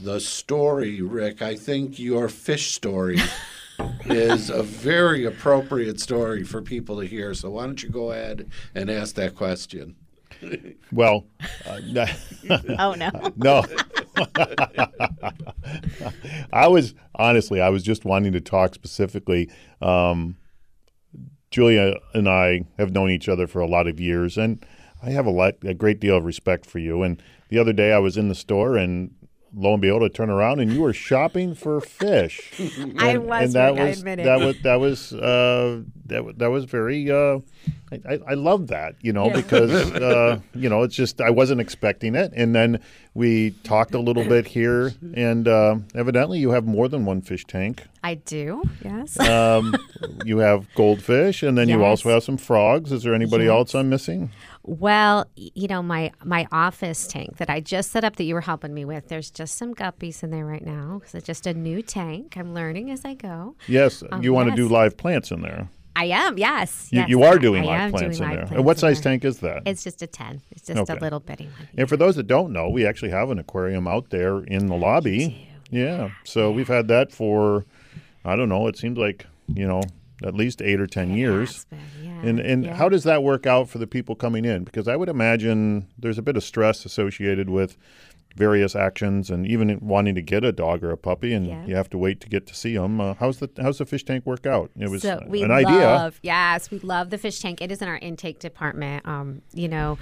[0.00, 3.18] the story, Rick, I think your fish story
[4.06, 7.34] is a very appropriate story for people to hear.
[7.34, 9.96] So why don't you go ahead and ask that question?
[10.90, 11.26] Well,
[11.66, 11.80] uh,
[12.78, 13.10] Oh no.
[13.36, 13.64] no.
[16.52, 19.50] I was honestly, I was just wanting to talk specifically.
[19.80, 20.36] Um,
[21.50, 24.64] Julia and I have known each other for a lot of years, and
[25.02, 27.02] I have a lot, a great deal of respect for you.
[27.02, 29.14] And the other day, I was in the store, and
[29.54, 32.52] lo and behold, I turn around, and you were shopping for fish.
[32.98, 34.24] I And- was, and that Rick, I was admit it.
[34.24, 37.10] that was that was uh, that that was very.
[37.10, 37.38] Uh,
[37.92, 41.60] I, I, I love that, you know, because uh, you know it's just I wasn't
[41.60, 42.80] expecting it, and then
[43.14, 47.44] we talked a little bit here, and uh, evidently you have more than one fish
[47.44, 47.82] tank.
[48.02, 48.62] I do.
[48.84, 49.18] Yes.
[49.20, 49.74] Um,
[50.24, 52.90] you have goldfish, and then you also have some frogs.
[52.92, 53.50] Is there anybody Yes.
[53.52, 54.30] else I'm missing?
[54.64, 58.40] Well, you know, my my office tank that I just set up that you were
[58.40, 59.08] helping me with.
[59.08, 62.36] There's just some guppies in there right now because it's just a new tank.
[62.36, 63.56] I'm learning as I go.
[63.68, 65.68] Yes, Um, you want to do live plants in there.
[65.94, 66.38] I am.
[66.38, 66.88] Yes.
[66.90, 68.56] You, yes, you are doing I live plants doing in live there.
[68.58, 69.12] And what size there.
[69.12, 69.62] tank is that?
[69.66, 70.40] It's just a ten.
[70.50, 70.96] It's just Okay.
[70.96, 71.68] a little bitty one.
[71.76, 74.76] And for those that don't know, we actually have an aquarium out there in the
[74.76, 75.48] lobby.
[75.70, 76.10] Yeah.
[76.24, 77.64] So we've had that for,
[78.24, 79.82] I don't know, it seems like, you know,
[80.24, 81.50] at least eight or 10 years.
[81.50, 82.74] It's been- yeah, And, and yeah.
[82.74, 84.64] how does that work out for the people coming in?
[84.64, 87.76] Because I would imagine there's a bit of stress associated with
[88.36, 91.66] various actions and even wanting to get a dog or a puppy and Yeah.
[91.66, 93.00] you have to wait to get to see them.
[93.00, 94.70] Uh, how's the how's the fish tank work out?
[94.78, 96.12] It was so we an love, idea.
[96.22, 97.60] Yes, we love the fish tank.
[97.60, 99.06] It is in our intake department.
[99.06, 99.98] Um, you know,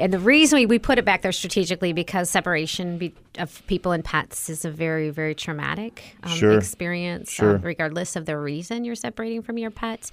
[0.00, 3.92] and the reason we, we put it back there strategically because separation be, of people
[3.92, 6.56] and pets is a very very traumatic um, Sure.
[6.58, 7.56] experience, Sure.
[7.56, 10.10] um, regardless of the reason you're separating from your pets.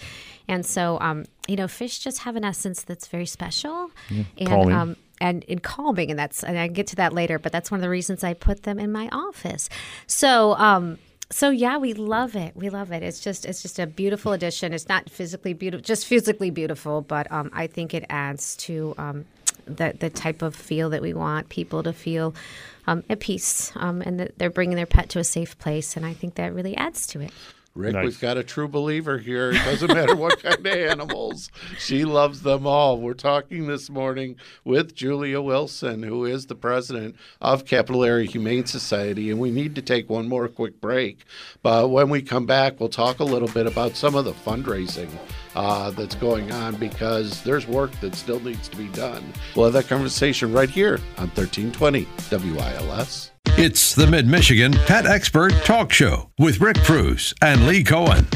[0.48, 4.74] And so, um, you know, fish just have an essence that's very special and calming.
[4.74, 7.40] um, and in calming, and that's and I can get to that later.
[7.40, 9.70] But that's one of the reasons I put them in my office.
[10.08, 10.56] So.
[10.56, 11.00] Um,
[11.32, 12.56] so yeah, we love it.
[12.56, 13.04] We love it.
[13.04, 14.74] It's just it's just a beautiful addition.
[14.74, 19.26] It's not physically beautiful, just physically beautiful, but um, I think it adds to um,
[19.66, 22.34] the the type of feel that we want people to feel
[22.88, 25.96] um, at peace, um, and that they're bringing their pet to a safe place.
[25.96, 27.32] And I think that really adds to it.
[27.76, 28.04] Rick, Nice.
[28.06, 29.52] we've got a true believer here.
[29.52, 31.50] It doesn't matter what kind of animals.
[31.78, 33.00] She loves them all.
[33.00, 38.66] We're talking this morning with Julia Wilson, who is the president of Capital Area Humane
[38.66, 39.30] Society.
[39.30, 41.24] And we need to take one more quick break.
[41.62, 45.10] But when we come back, we'll talk a little bit about some of the fundraising
[45.56, 49.34] uh, that's going on because there's work that still needs to be done.
[49.56, 53.32] We'll have that conversation right here on 1320 WILS.
[53.58, 58.28] It's the Mid Michigan Pet Expert Talk Show with Rick Preuss and Lee Cohen.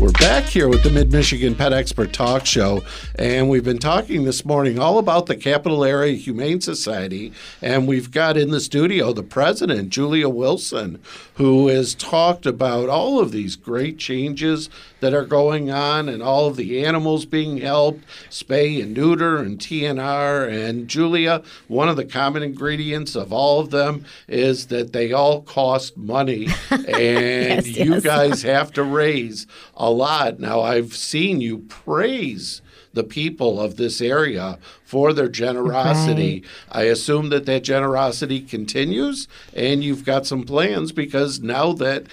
[0.00, 2.82] We're back here with the Mid Michigan Pet Expert Talk Show,
[3.14, 7.32] and we've been talking this morning all about the Capital Area Humane Society.
[7.60, 11.00] And we've got in the studio the president, Julia Wilson,
[11.34, 14.68] who has talked about all of these great changes
[15.02, 19.58] that are going on and all of the animals being helped, spay and neuter and
[19.58, 20.48] TNR.
[20.48, 25.42] And Julia, one of the common ingredients of all of them is that they all
[25.42, 28.02] cost money, and you yes.
[28.04, 30.38] guys have to raise a lot.
[30.38, 32.62] Now, I've seen you praise
[32.92, 36.44] the people of this area for their generosity.
[36.70, 42.06] I assume that that generosity continues, and you've got some plans because now that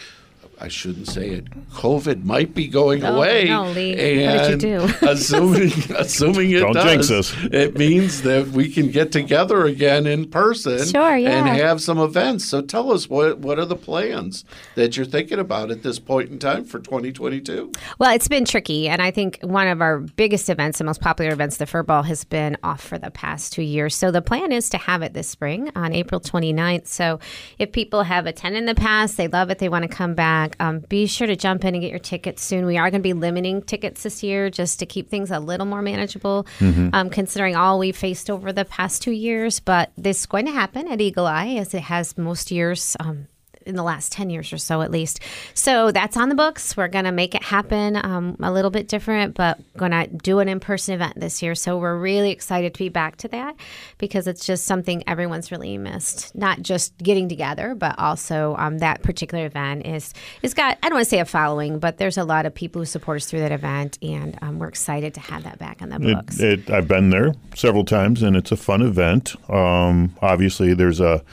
[0.62, 1.50] I shouldn't say it.
[1.72, 3.45] COVID might be going Oh, away.
[3.48, 3.95] no, Lee.
[3.95, 4.93] And What did you do?
[5.08, 7.34] assuming, assuming it Don't does, jinx us.
[7.52, 12.45] it means that we can get together again in person Sure, and have some events.
[12.45, 14.43] So tell us what what are the plans
[14.76, 17.72] that you're thinking about at this point in time for 2022?
[17.98, 21.32] Well, it's been tricky, and I think one of our biggest events, the most popular
[21.32, 23.95] events, the Fur Ball, has been off for the past two years.
[23.95, 26.88] So the plan is to have it this spring on April 29th.
[26.88, 27.19] So
[27.58, 30.48] if people have attended in the past, they love it, they want to come back,
[30.59, 32.65] um, be sure to jump in and get your tickets soon.
[32.65, 35.65] We are going to be limiting tickets this year just to keep things a little
[35.65, 36.45] more manageable,
[36.93, 39.59] um, considering all we've faced over the past two years.
[39.59, 42.95] But this is going to happen at Eagle Eye, as it has most years.
[43.00, 43.27] Um,
[43.70, 45.20] in the last 10 years or so at least.
[45.54, 46.76] So that's on the books.
[46.76, 50.40] We're going to make it happen um, a little bit different, but going to do
[50.40, 51.56] an in person event this year.
[51.56, 53.56] So we're really excited to be back to that
[53.98, 56.36] because it's just something everyone's really missed.
[56.36, 60.96] Not just getting together, but also um, that particular event is is got I don't
[60.96, 63.42] want to say a following, but there's a lot of people who support us through
[63.42, 66.40] that event, and um, we're excited to have that back on the books.
[66.40, 69.36] It, it, I've been there several times, and it's a fun event.
[69.50, 71.24] Um, obviously, there's a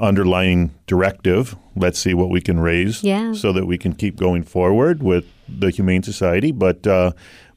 [0.00, 1.56] underlying directive.
[1.76, 3.32] Let's see what we can raise, Yeah.
[3.32, 6.52] so that we can keep going forward with the Humane Society.
[6.52, 7.12] But uh,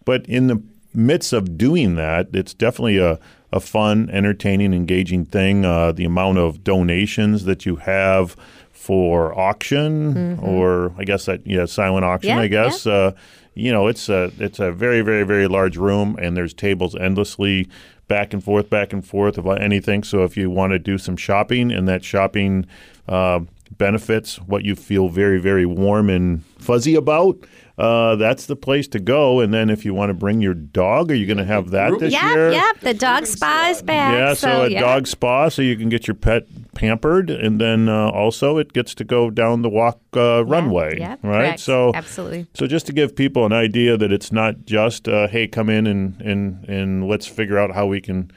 [0.05, 0.61] but in the
[0.93, 3.19] midst of doing that, it's definitely a
[3.51, 5.63] a fun, entertaining, engaging thing.
[5.65, 8.35] Uh, the amount of donations that you have
[8.71, 12.31] for auction, or I guess that yeah, silent auction.
[12.31, 12.53] Mm-hmm.
[12.53, 12.85] Yeah, I guess.
[12.87, 13.11] Uh,
[13.55, 17.67] you know, it's a it's a very very very large room, and there's tables endlessly
[18.07, 20.03] back and forth, back and forth about anything.
[20.03, 22.65] So if you want to do some shopping, and that shopping
[23.07, 23.41] uh,
[23.77, 27.37] benefits what you feel very very warm and fuzzy about,
[27.77, 29.39] uh, that's the place to go.
[29.39, 31.97] And then if you want to bring your dog, are you going to have that
[31.99, 32.51] this Yep, year?
[32.51, 32.79] yep.
[32.81, 34.13] The dog spa is back.
[34.13, 34.79] Yeah, so, a yeah.
[34.79, 36.45] dog spa, so you can get your pet
[36.75, 41.19] pampered, and then uh, also it gets to go down the walk uh, runway, yep,
[41.23, 41.31] right?
[41.31, 41.59] correct.
[41.61, 42.47] So Absolutely.
[42.53, 45.87] So just to give people an idea that it's not just uh, hey, come in
[45.87, 48.31] and and and let's figure out how we can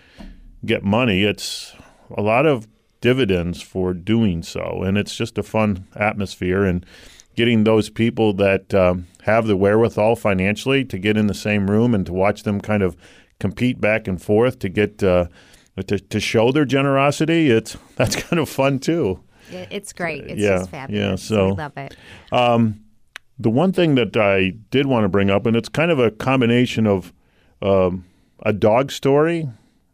[0.65, 1.25] get money.
[1.25, 1.75] It's
[2.17, 2.67] a lot of
[3.01, 6.85] dividends for doing so, and it's just a fun atmosphere and
[7.37, 11.95] getting those people that um, have the wherewithal financially to get in the same room
[11.95, 12.97] and to watch them kind of
[13.39, 15.27] compete back and forth to get uh,
[15.87, 17.51] to, to show their generosity.
[17.51, 19.21] It's that's kind of fun too.
[19.51, 20.25] It's great.
[20.25, 21.31] It's Yeah, just fabulous.
[21.31, 21.95] yeah, so- we love it.
[23.39, 26.11] The one thing that I did want to bring up, and it's kind of a
[26.11, 27.13] combination of
[27.61, 28.07] um,
[28.45, 29.47] a dog story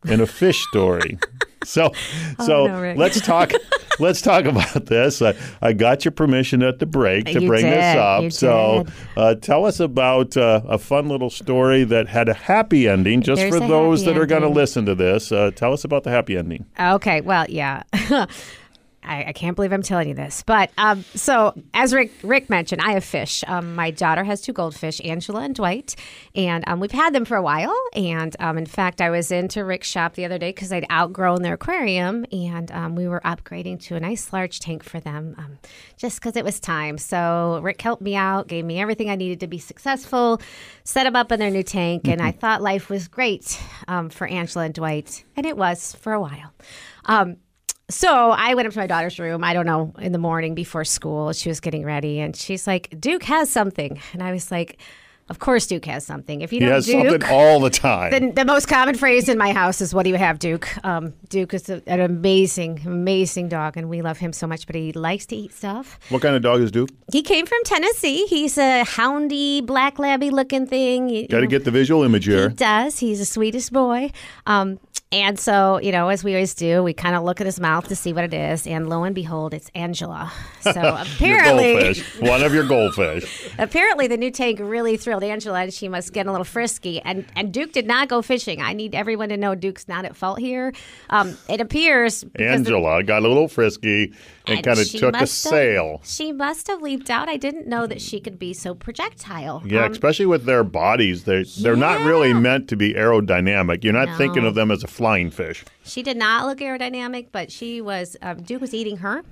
[0.09, 1.19] and a fish story.
[1.65, 1.93] So,
[2.45, 3.53] so Oh, no, let's talk.
[3.99, 5.23] Let's talk about this.
[5.23, 8.23] I, I got your permission at the break to You bring this up.
[8.23, 8.93] you so, did.
[9.17, 13.23] uh, tell us about uh, a fun little story that had a happy ending.
[13.23, 16.05] Just There's for those that are going to listen to this, uh, tell us about
[16.05, 16.67] the happy ending.
[16.79, 17.83] Okay, well, yeah.
[19.05, 22.83] I, I can't believe I'm telling you this, but um, so as Rick Rick mentioned,
[22.83, 23.43] I have fish.
[23.47, 25.97] Um, my daughter has two goldfish, Angela and Dwight,
[26.35, 27.77] and um, we've had them for a while.
[27.95, 31.43] And um, in fact, I was into Rick's shop the other day because I'd outgrown
[31.43, 35.59] their aquarium, and um, we were upgrading to a nice large tank for them, um,
[35.97, 36.99] just because it was time.
[36.99, 40.41] So Rick helped me out, gave me everything I needed to be successful,
[40.85, 44.27] set them up in their new tank, and I thought life was great um, for
[44.27, 46.53] Angela and Dwight, and it was for a while.
[47.07, 47.37] Um,
[47.93, 50.85] so I went up to my daughter's room, I don't know, in the morning before
[50.85, 51.33] school.
[51.33, 54.01] She was getting ready and she's like, Duke has something.
[54.13, 54.79] And I was like,
[55.29, 56.43] Of course Duke has something.
[56.43, 58.11] If you He has Duke, something all the time.
[58.11, 61.15] the, the most common phrase in my house is, "What do you have, Duke?" Um,
[61.29, 64.67] Duke is a, an amazing, amazing dog, and we love him so much.
[64.67, 65.99] But he likes to eat stuff.
[66.11, 66.91] what kind of dog is Duke?
[67.13, 68.27] He came from Tennessee.
[68.27, 71.27] He's a houndy, black labby looking thing.
[71.31, 72.49] Got to get the visual image here.
[72.51, 72.99] he does.
[72.99, 74.11] He's the sweetest boy.
[74.45, 74.81] Um,
[75.13, 77.89] and so, you know, as we always do, we kind of look at his mouth
[77.89, 80.33] to see what it is, and lo and behold, it's Angela.
[80.63, 82.01] So apparently.
[82.21, 83.51] One of your goldfish.
[83.59, 87.01] apparently, the new tank really thrilled Angela, and she must get a little frisky.
[87.01, 88.63] And and Duke did not go fishing.
[88.63, 90.73] I need everyone to know Duke's not at fault here.
[91.11, 94.13] Um, it appears because the- Angela got a little frisky
[94.47, 96.01] and, and kind of took a sail.
[96.05, 97.29] She must have leaped out.
[97.29, 99.63] I didn't know that she could be so projectile.
[99.67, 101.25] Yeah, Um, especially with their bodies.
[101.25, 103.83] They they're not really meant to be aerodynamic.
[103.83, 105.65] You're not thinking of them as a flying fish.
[105.85, 108.17] She did not look aerodynamic, but she was.
[108.23, 109.23] Um, Duke was eating her,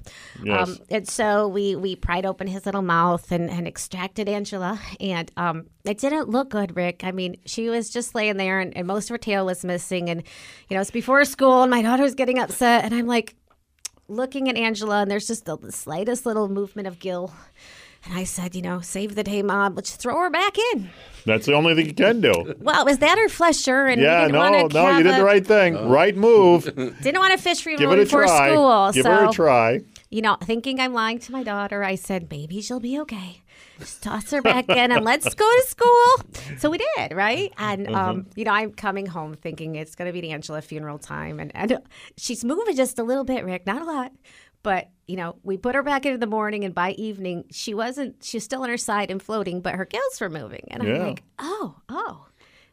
[0.43, 0.68] Yes.
[0.68, 5.31] um, and so we we pried open his little mouth and, and extracted Angela, and
[5.37, 7.05] um, it didn't look good, Rick.
[7.05, 10.11] I mean, she was just laying there, and, and most of her tail was missing,
[10.11, 10.23] and
[10.68, 13.37] you know it's before school, and my daughter's getting upset, and I'm like
[14.09, 17.33] looking at Angela, and there's just the slightest little movement of gill.
[18.05, 19.74] And I said, you know, save the day, mom.
[19.74, 20.88] Let's throw her back in.
[21.26, 22.55] That's the only thing you can do.
[22.59, 23.86] Well, was that her flesher?
[23.86, 25.88] And Yeah, didn't no, wanna no, you did a- the right thing.
[25.88, 26.64] right move.
[27.03, 28.53] Didn't want to fish for you Give it a before try.
[28.53, 28.92] school.
[28.92, 29.80] Give so her a try.
[30.09, 33.42] you know, thinking I'm lying to my daughter, I said, maybe she'll be okay.
[33.78, 36.57] Just toss her back in and let's go to school.
[36.59, 37.53] So we did, right?
[37.59, 37.94] And, Mm-hmm.
[37.94, 41.38] um, you know, I'm coming home thinking it's going to be the Angela funeral time.
[41.38, 41.78] And, and
[42.16, 44.12] she's moving just a little bit, Rick, not a lot.
[44.62, 48.22] But, you know, we put her back in the morning and by evening, she wasn't,
[48.22, 50.66] she's was still on her side and floating, but her gills were moving.
[50.70, 52.26] And I'm like, oh, oh.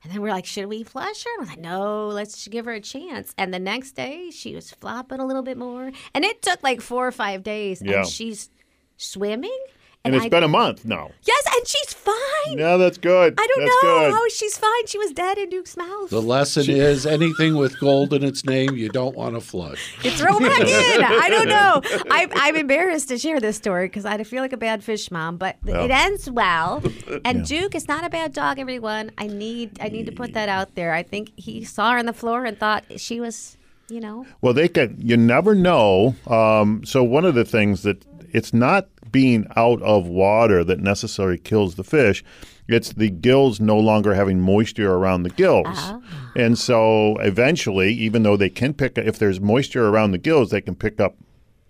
[0.04, 1.30] And then we're like, should we flush her?
[1.40, 3.34] And I'm like, no, let's give her a chance.
[3.38, 5.92] And the next day, she was flopping a little bit more.
[6.14, 7.82] And it took like four or five days.
[7.82, 8.00] Yeah.
[8.00, 8.50] And she's
[8.98, 9.58] swimming
[10.06, 11.12] And, it's I- been a month now.
[11.24, 12.58] Yes, and she's fine.
[12.58, 13.34] Yeah, that's good.
[13.38, 14.14] I don't that's know Good.
[14.14, 14.88] how she's fine.
[14.88, 16.10] She was dead in Duke's mouth.
[16.10, 19.96] The lesson is anything with gold in its name, you don't want to flush.
[20.06, 20.68] You throw back in.
[21.04, 21.82] I don't know.
[22.10, 25.36] I, I'm embarrassed to share this story because I feel like a bad fish mom,
[25.36, 26.82] but it ends well.
[27.26, 29.12] And Duke is not a bad dog, everyone.
[29.18, 30.94] I need I need to put that out there.
[30.94, 33.58] I think he saw her on the floor and thought she was,
[33.90, 34.96] you know, Well, they can.
[35.02, 36.16] You never know.
[36.28, 41.38] Um, so one of the things that it's not being out of water that necessarily
[41.38, 42.24] kills the fish.
[42.68, 46.02] It's the gills no longer having moisture around the gills, ah.
[46.36, 50.60] and so eventually, even though they can pick, if there's moisture around the gills, they
[50.60, 51.16] can pick up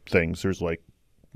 [0.08, 0.42] things.
[0.42, 0.82] There's like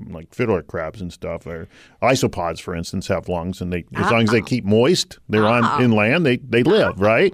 [0.09, 1.67] like fiddler crabs and stuff, or
[2.01, 4.45] isopods, for instance, have lungs, and they as long as they ah.
[4.45, 5.79] keep moist, they're on ah.
[5.79, 7.33] inland, they they live, right?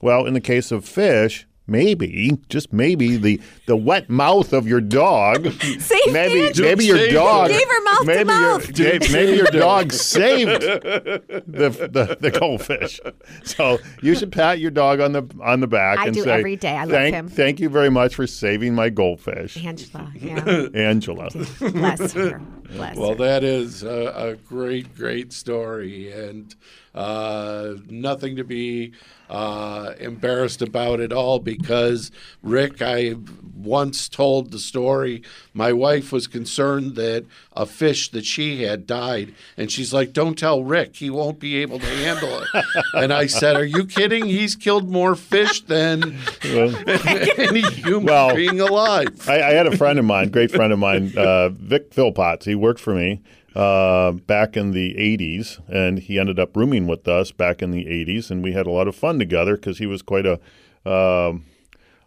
[0.00, 4.80] Well, in the case of fish, maybe just maybe the the wet mouth of your
[4.80, 5.44] dog,
[5.78, 6.64] Saved maybe Andrew.
[6.66, 8.68] maybe your dog Gave her mouth to maybe mouth.
[8.78, 13.00] Your, may- maybe your dog saved the, the the goldfish.
[13.44, 16.30] So you should pat your dog on the on the back I and do say,
[16.32, 16.76] every day.
[16.76, 20.12] I love thank, him." Thank you very much for saving my goldfish, Angela.
[20.16, 20.66] Yeah.
[20.74, 21.28] Angela.
[21.60, 22.40] Bless her.
[22.70, 23.14] Bless Well, her.
[23.16, 26.54] that is a, a great, great story, and
[26.94, 28.92] uh, nothing to be
[29.30, 31.38] uh, embarrassed about at all.
[31.38, 32.10] Because
[32.42, 33.14] Rick, I
[33.54, 35.22] once told the story.
[35.54, 40.38] My wife was concerned that a fish that she had died, and she's like, "Don't
[40.38, 42.64] tell Rick; he won't be able to handle it."
[42.94, 44.26] and I said, "Are you kidding?
[44.26, 49.98] He's killed more fish than any human Well, being alive." I, I had a friend
[49.98, 52.44] of mine, great friend of mine, uh, Vic Philpotts.
[52.44, 53.22] He worked for me
[53.54, 57.84] uh, back in the 80s, and he ended up rooming with us back in the
[57.86, 60.40] 80s, and we had a lot of fun together because he was quite a.
[60.88, 61.44] Um,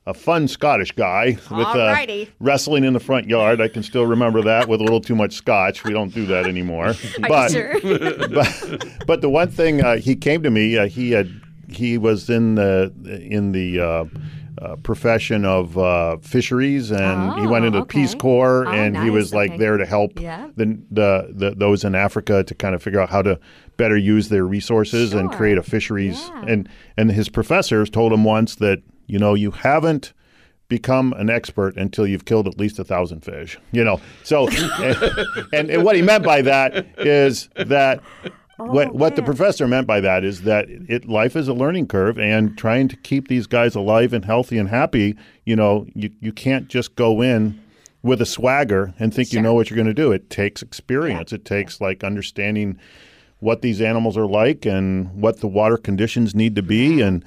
[0.08, 3.62] a fun Scottish guy with uh, wrestling in the front yard.
[3.62, 5.84] I can still remember that with a little too much scotch.
[5.84, 6.96] We don't do that anymore.
[7.20, 7.80] But, sure?
[7.84, 11.30] but but the one thing uh, he came to me, uh, he had
[11.70, 12.92] he was in the
[13.30, 14.10] in the
[14.62, 18.14] uh, profession of uh, fisheries, and he went Oh, into the Peace.
[18.14, 19.58] Corps, Oh, and he was like okay.
[19.58, 20.50] there to help Yeah.
[20.56, 23.40] the, the the those in Africa to kind of figure out how to
[23.78, 26.30] better use their resources and create a fisheries.
[26.30, 26.46] Yeah.
[26.48, 30.14] And and his professors told him once that you know you haven't
[30.68, 33.58] become an expert until you've killed at least a thousand fish.
[33.74, 34.48] You know, so
[35.54, 38.02] and, and what he meant by that is that
[38.66, 42.18] what what the professor meant by that is that it life is a learning curve,
[42.18, 45.16] and trying to keep these guys alive and healthy and happy.
[45.46, 47.62] You know, you you can't just go in
[48.04, 50.12] with a swagger and think you know what you're going to do.
[50.12, 51.32] It takes experience.
[51.32, 52.80] It takes like understanding
[53.40, 57.26] what these animals are like and what the water conditions need to be and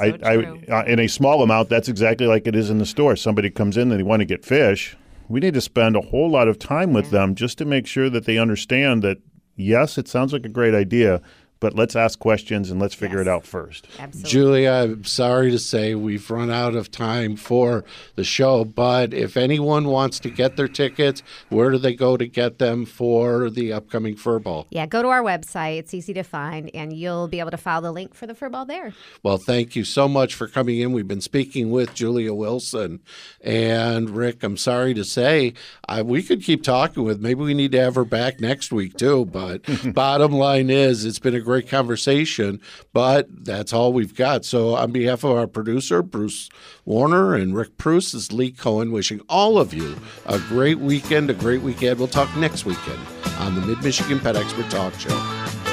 [0.00, 0.60] I, true.
[0.68, 3.14] I, uh, in a small amount, that's exactly like it is in the store.
[3.16, 4.96] Somebody comes in and they want to get fish.
[5.28, 8.10] We need to spend a whole lot of time with them just to make sure
[8.10, 9.18] that they understand that,
[9.56, 11.20] yes, it sounds like a great idea,
[11.64, 13.88] but let's ask questions and let's figure it out first.
[13.98, 14.30] Absolutely.
[14.30, 17.86] Julia, I'm sorry to say we've run out of time for
[18.16, 22.26] the show, but if anyone wants to get their tickets, where do they go to
[22.26, 24.66] get them for the upcoming fur ball?
[24.68, 25.78] Yeah, go to our website.
[25.78, 28.50] It's easy to find, and you'll be able to follow the link for the fur
[28.50, 28.92] ball there.
[29.22, 30.92] Well, thank you so much for coming in.
[30.92, 33.00] We've been speaking with Julia Wilson
[33.40, 34.42] and Rick.
[34.42, 35.54] I'm sorry to say
[35.88, 37.22] I, we could keep talking with.
[37.22, 39.24] Maybe we need to have her back next week too.
[39.24, 39.62] But
[39.94, 42.60] bottom line is, it's been a great conversation.
[42.92, 44.44] But that's all we've got.
[44.44, 46.48] So on behalf of our producer Bruce
[46.84, 49.96] Warner and Rick Preuss, this is Lee Cohen wishing all of you
[50.26, 51.98] a great weekend, a great weekend.
[51.98, 53.00] We'll talk next weekend
[53.38, 55.63] on the Mid Michigan Pet Expert Talk Show.